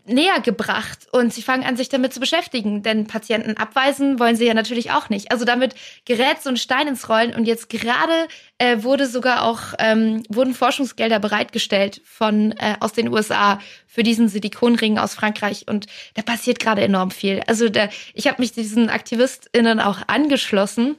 [0.06, 2.84] näher gebracht und sie fangen an, sich damit zu beschäftigen.
[2.84, 5.32] Denn Patienten abweisen wollen sie ja natürlich auch nicht.
[5.32, 5.76] Also damit
[6.06, 8.28] gerät so ein Stein ins Rollen und jetzt gerade
[8.58, 14.28] äh, wurde sogar auch ähm, wurden Forschungsgelder bereitgestellt von äh, aus den USA für diesen
[14.28, 17.42] Silikonring aus Frankreich und da passiert gerade enorm viel.
[17.48, 20.98] Also da, ich habe mich diesen AktivistInnen auch angeschlossen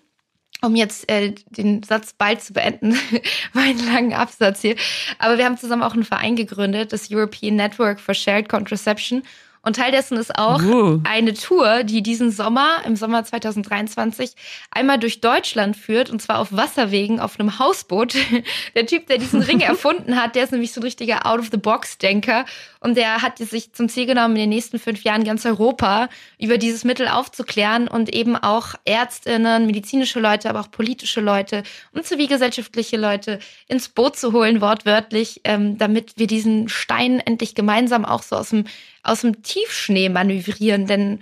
[0.63, 2.99] um jetzt äh, den Satz bald zu beenden,
[3.53, 4.77] meinen langen Absatz hier.
[5.19, 9.23] Aber wir haben zusammen auch einen Verein gegründet, das European Network for Shared Contraception.
[9.63, 11.01] Und Teil dessen ist auch uh.
[11.05, 14.33] eine Tour, die diesen Sommer, im Sommer 2023,
[14.71, 18.15] einmal durch Deutschland führt, und zwar auf Wasserwegen, auf einem Hausboot.
[18.75, 22.47] Der Typ, der diesen Ring erfunden hat, der ist nämlich so ein richtiger Out-of-the-Box-Denker.
[22.81, 26.09] Und der hat sich zum Ziel genommen, in den nächsten fünf Jahren ganz Europa
[26.39, 31.63] über dieses Mittel aufzuklären und eben auch Ärztinnen, medizinische Leute, aber auch politische Leute
[31.93, 38.07] und zivilgesellschaftliche Leute ins Boot zu holen, wortwörtlich, ähm, damit wir diesen Stein endlich gemeinsam
[38.07, 38.65] auch so aus dem
[39.03, 41.21] aus dem Tiefschnee manövrieren, denn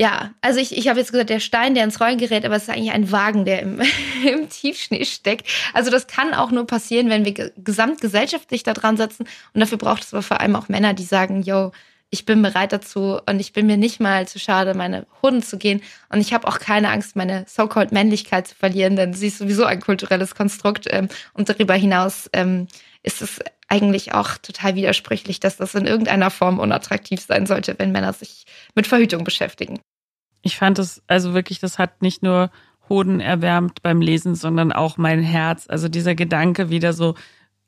[0.00, 2.62] ja, also ich, ich habe jetzt gesagt, der Stein, der ins Rollen gerät, aber es
[2.62, 3.82] ist eigentlich ein Wagen, der im,
[4.26, 5.46] im Tiefschnee steckt.
[5.74, 9.26] Also das kann auch nur passieren, wenn wir gesamtgesellschaftlich da dran setzen.
[9.52, 11.72] Und dafür braucht es aber vor allem auch Männer, die sagen, yo,
[12.08, 15.58] ich bin bereit dazu und ich bin mir nicht mal zu schade, meine Hunden zu
[15.58, 15.82] gehen.
[16.08, 19.66] Und ich habe auch keine Angst, meine so-called Männlichkeit zu verlieren, denn sie ist sowieso
[19.66, 20.86] ein kulturelles Konstrukt.
[20.88, 22.68] Ähm, und darüber hinaus ähm,
[23.02, 23.38] ist es
[23.68, 28.44] eigentlich auch total widersprüchlich, dass das in irgendeiner Form unattraktiv sein sollte, wenn Männer sich
[28.74, 29.78] mit Verhütung beschäftigen.
[30.42, 32.50] Ich fand es, also wirklich, das hat nicht nur
[32.88, 35.66] Hoden erwärmt beim Lesen, sondern auch mein Herz.
[35.68, 37.14] Also dieser Gedanke, wieder so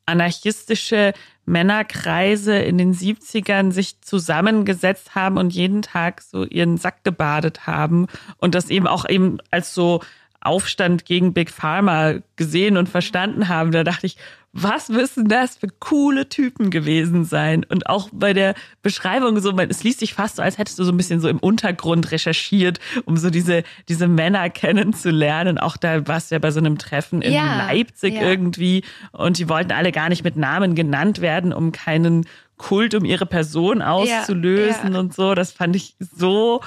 [0.04, 1.12] anarchistische
[1.44, 8.06] Männerkreise in den 70ern sich zusammengesetzt haben und jeden Tag so ihren Sack gebadet haben
[8.36, 10.00] und das eben auch eben als so
[10.40, 13.70] Aufstand gegen Big Pharma gesehen und verstanden haben.
[13.70, 14.16] Da dachte ich,
[14.52, 17.64] was müssen das für coole Typen gewesen sein?
[17.68, 20.92] Und auch bei der Beschreibung so, es liest sich fast so, als hättest du so
[20.92, 25.58] ein bisschen so im Untergrund recherchiert, um so diese, diese Männer kennenzulernen.
[25.58, 28.22] Auch da warst du ja bei so einem Treffen in ja, Leipzig ja.
[28.22, 32.26] irgendwie und die wollten alle gar nicht mit Namen genannt werden, um keinen
[32.58, 35.34] Kult um ihre Person auszulösen ja, und so.
[35.34, 36.60] Das fand ich so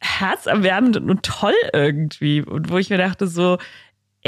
[0.00, 2.42] herzerwärmend und toll irgendwie.
[2.42, 3.58] Und wo ich mir dachte so,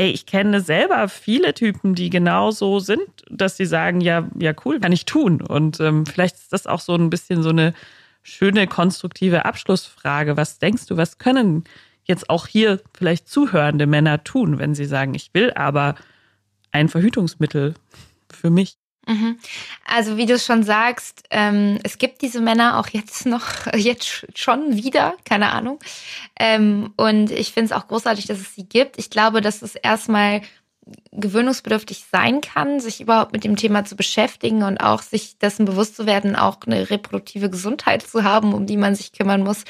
[0.00, 4.54] ey, ich kenne selber viele Typen, die genau so sind, dass sie sagen, ja, ja,
[4.64, 5.42] cool, kann ich tun.
[5.42, 7.74] Und ähm, vielleicht ist das auch so ein bisschen so eine
[8.22, 10.38] schöne, konstruktive Abschlussfrage.
[10.38, 11.64] Was denkst du, was können
[12.04, 15.96] jetzt auch hier vielleicht zuhörende Männer tun, wenn sie sagen, ich will aber
[16.72, 17.74] ein Verhütungsmittel
[18.32, 18.79] für mich?
[19.10, 19.38] Mhm.
[19.84, 23.44] Also wie du schon sagst, ähm, es gibt diese Männer auch jetzt noch,
[23.74, 25.80] jetzt schon wieder, keine Ahnung.
[26.38, 28.98] Ähm, und ich finde es auch großartig, dass es sie gibt.
[28.98, 30.42] Ich glaube, dass es erstmal
[31.12, 35.96] gewöhnungsbedürftig sein kann, sich überhaupt mit dem Thema zu beschäftigen und auch sich dessen bewusst
[35.96, 39.64] zu werden, auch eine reproduktive Gesundheit zu haben, um die man sich kümmern muss.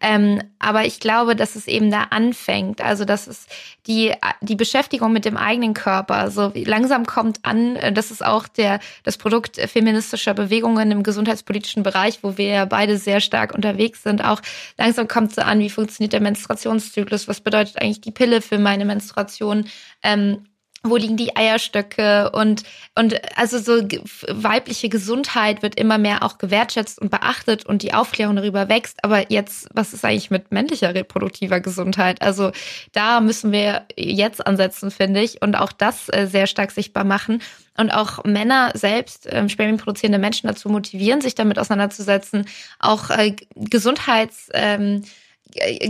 [0.00, 2.82] Ähm, aber ich glaube, dass es eben da anfängt.
[2.82, 3.46] Also, dass es
[3.86, 7.78] die, die Beschäftigung mit dem eigenen Körper so langsam kommt an.
[7.94, 12.98] Das ist auch der, das Produkt feministischer Bewegungen im gesundheitspolitischen Bereich, wo wir ja beide
[12.98, 14.22] sehr stark unterwegs sind.
[14.22, 14.42] Auch
[14.76, 17.26] langsam kommt so an, wie funktioniert der Menstruationszyklus?
[17.26, 19.64] Was bedeutet eigentlich die Pille für meine Menstruation?
[20.02, 20.44] Ähm,
[20.82, 22.62] wo liegen die Eierstöcke und
[22.94, 23.86] und also so
[24.28, 29.04] weibliche Gesundheit wird immer mehr auch gewertschätzt und beachtet und die Aufklärung darüber wächst.
[29.04, 32.22] Aber jetzt, was ist eigentlich mit männlicher reproduktiver Gesundheit?
[32.22, 32.50] Also
[32.92, 37.42] da müssen wir jetzt ansetzen, finde ich, und auch das äh, sehr stark sichtbar machen
[37.76, 42.46] und auch Männer selbst, ähm, Spermien produzierende Menschen dazu motivieren, sich damit auseinanderzusetzen,
[42.78, 45.08] auch äh, Gesundheits ähm, äh,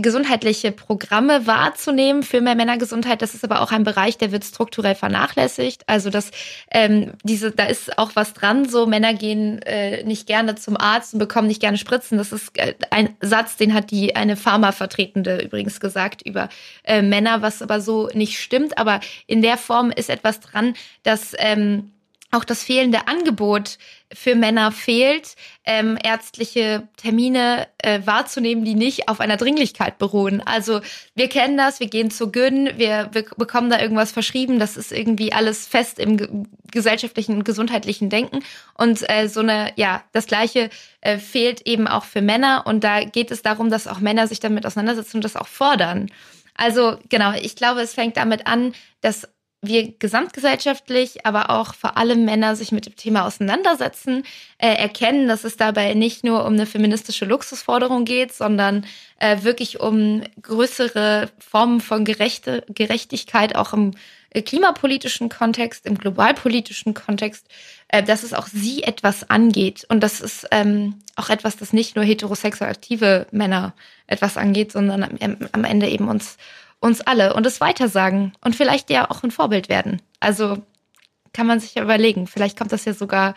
[0.01, 3.21] gesundheitliche Programme wahrzunehmen für mehr Männergesundheit.
[3.21, 5.83] Das ist aber auch ein Bereich, der wird strukturell vernachlässigt.
[5.87, 6.31] Also das,
[6.71, 8.67] ähm, diese, da ist auch was dran.
[8.67, 12.17] So Männer gehen äh, nicht gerne zum Arzt und bekommen nicht gerne Spritzen.
[12.17, 16.49] Das ist äh, ein Satz, den hat die eine Pharmavertretende übrigens gesagt über
[16.83, 18.77] äh, Männer, was aber so nicht stimmt.
[18.77, 21.91] Aber in der Form ist etwas dran, dass ähm,
[22.31, 23.77] auch das fehlende Angebot
[24.13, 30.41] für Männer fehlt, ähm, ärztliche Termine äh, wahrzunehmen, die nicht auf einer Dringlichkeit beruhen.
[30.41, 30.81] Also
[31.13, 34.91] wir kennen das, wir gehen zu Gyn, wir, wir bekommen da irgendwas verschrieben, das ist
[34.91, 38.39] irgendwie alles fest im gesellschaftlichen und gesundheitlichen Denken.
[38.77, 40.69] Und äh, so eine, ja, das Gleiche
[41.01, 42.63] äh, fehlt eben auch für Männer.
[42.65, 46.09] Und da geht es darum, dass auch Männer sich damit auseinandersetzen und das auch fordern.
[46.55, 49.27] Also genau, ich glaube, es fängt damit an, dass
[49.61, 54.23] wir gesamtgesellschaftlich, aber auch vor allem Männer sich mit dem Thema auseinandersetzen,
[54.57, 58.85] äh, erkennen, dass es dabei nicht nur um eine feministische Luxusforderung geht, sondern
[59.19, 63.91] äh, wirklich um größere Formen von Gerechte, Gerechtigkeit auch im
[64.31, 67.45] äh, klimapolitischen Kontext, im globalpolitischen Kontext,
[67.89, 69.85] äh, dass es auch sie etwas angeht.
[69.89, 73.73] Und das ist ähm, auch etwas, das nicht nur heterosexuell aktive Männer
[74.07, 76.37] etwas angeht, sondern am, am Ende eben uns
[76.81, 80.01] uns alle und es weitersagen und vielleicht ja auch ein Vorbild werden.
[80.19, 80.57] Also
[81.31, 82.27] kann man sich ja überlegen.
[82.27, 83.35] Vielleicht kommt das ja sogar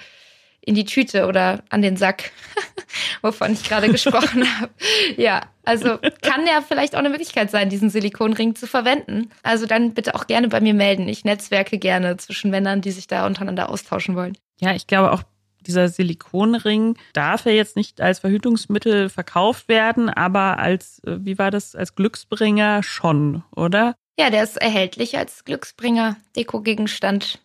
[0.60, 2.32] in die Tüte oder an den Sack,
[3.22, 4.72] wovon ich gerade gesprochen habe.
[5.16, 9.30] Ja, also kann ja vielleicht auch eine Möglichkeit sein, diesen Silikonring zu verwenden.
[9.42, 11.06] Also dann bitte auch gerne bei mir melden.
[11.06, 14.36] Ich netzwerke gerne zwischen Männern, die sich da untereinander austauschen wollen.
[14.58, 15.22] Ja, ich glaube auch
[15.66, 21.50] dieser Silikonring darf ja jetzt nicht als Verhütungsmittel verkauft werden, aber als, äh, wie war
[21.50, 23.94] das, als Glücksbringer schon, oder?
[24.18, 27.40] Ja, der ist erhältlich als Glücksbringer, Dekogegenstand.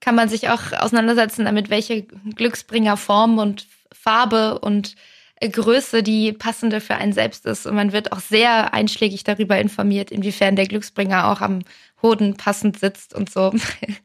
[0.00, 4.96] Kann man sich auch auseinandersetzen damit, welche Glücksbringerform und Farbe und
[5.36, 7.66] äh, Größe die passende für einen selbst ist.
[7.66, 11.60] Und man wird auch sehr einschlägig darüber informiert, inwiefern der Glücksbringer auch am
[12.02, 13.52] Hoden passend sitzt und so.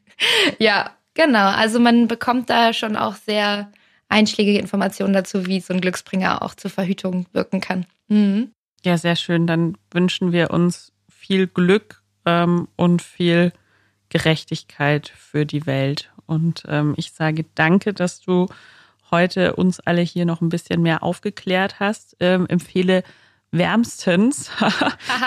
[0.58, 0.90] ja,
[1.22, 3.70] Genau, also man bekommt da schon auch sehr
[4.08, 7.84] einschlägige Informationen dazu, wie so ein Glücksbringer auch zur Verhütung wirken kann.
[8.08, 8.52] Mhm.
[8.86, 9.46] Ja, sehr schön.
[9.46, 13.52] Dann wünschen wir uns viel Glück ähm, und viel
[14.08, 16.10] Gerechtigkeit für die Welt.
[16.24, 18.46] Und ähm, ich sage danke, dass du
[19.10, 22.16] heute uns alle hier noch ein bisschen mehr aufgeklärt hast.
[22.20, 23.02] Ähm, empfehle
[23.50, 24.50] wärmstens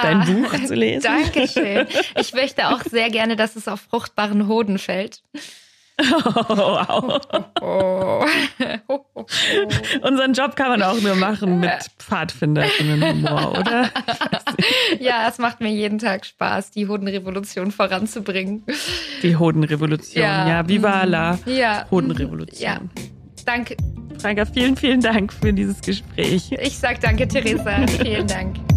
[0.01, 1.03] dein Buch zu lesen.
[1.03, 1.85] Dankeschön.
[2.19, 5.21] Ich möchte auch sehr gerne, dass es auf fruchtbaren Hoden fällt.
[5.99, 6.45] Oh,
[7.59, 8.25] wow.
[10.01, 11.69] Unseren Job kann man auch nur machen mit
[11.99, 13.89] Pfadfinderinnen-Humor, oder?
[14.99, 18.63] ja, es macht mir jeden Tag Spaß, die Hodenrevolution voranzubringen.
[19.21, 21.85] Die Hodenrevolution, ja, ja viva la ja.
[21.91, 22.59] Hodenrevolution.
[22.59, 22.79] Ja,
[23.45, 23.77] danke.
[24.17, 26.51] Franka, vielen, vielen Dank für dieses Gespräch.
[26.51, 27.85] Ich sag danke, Theresa.
[27.87, 28.72] Vielen Dank.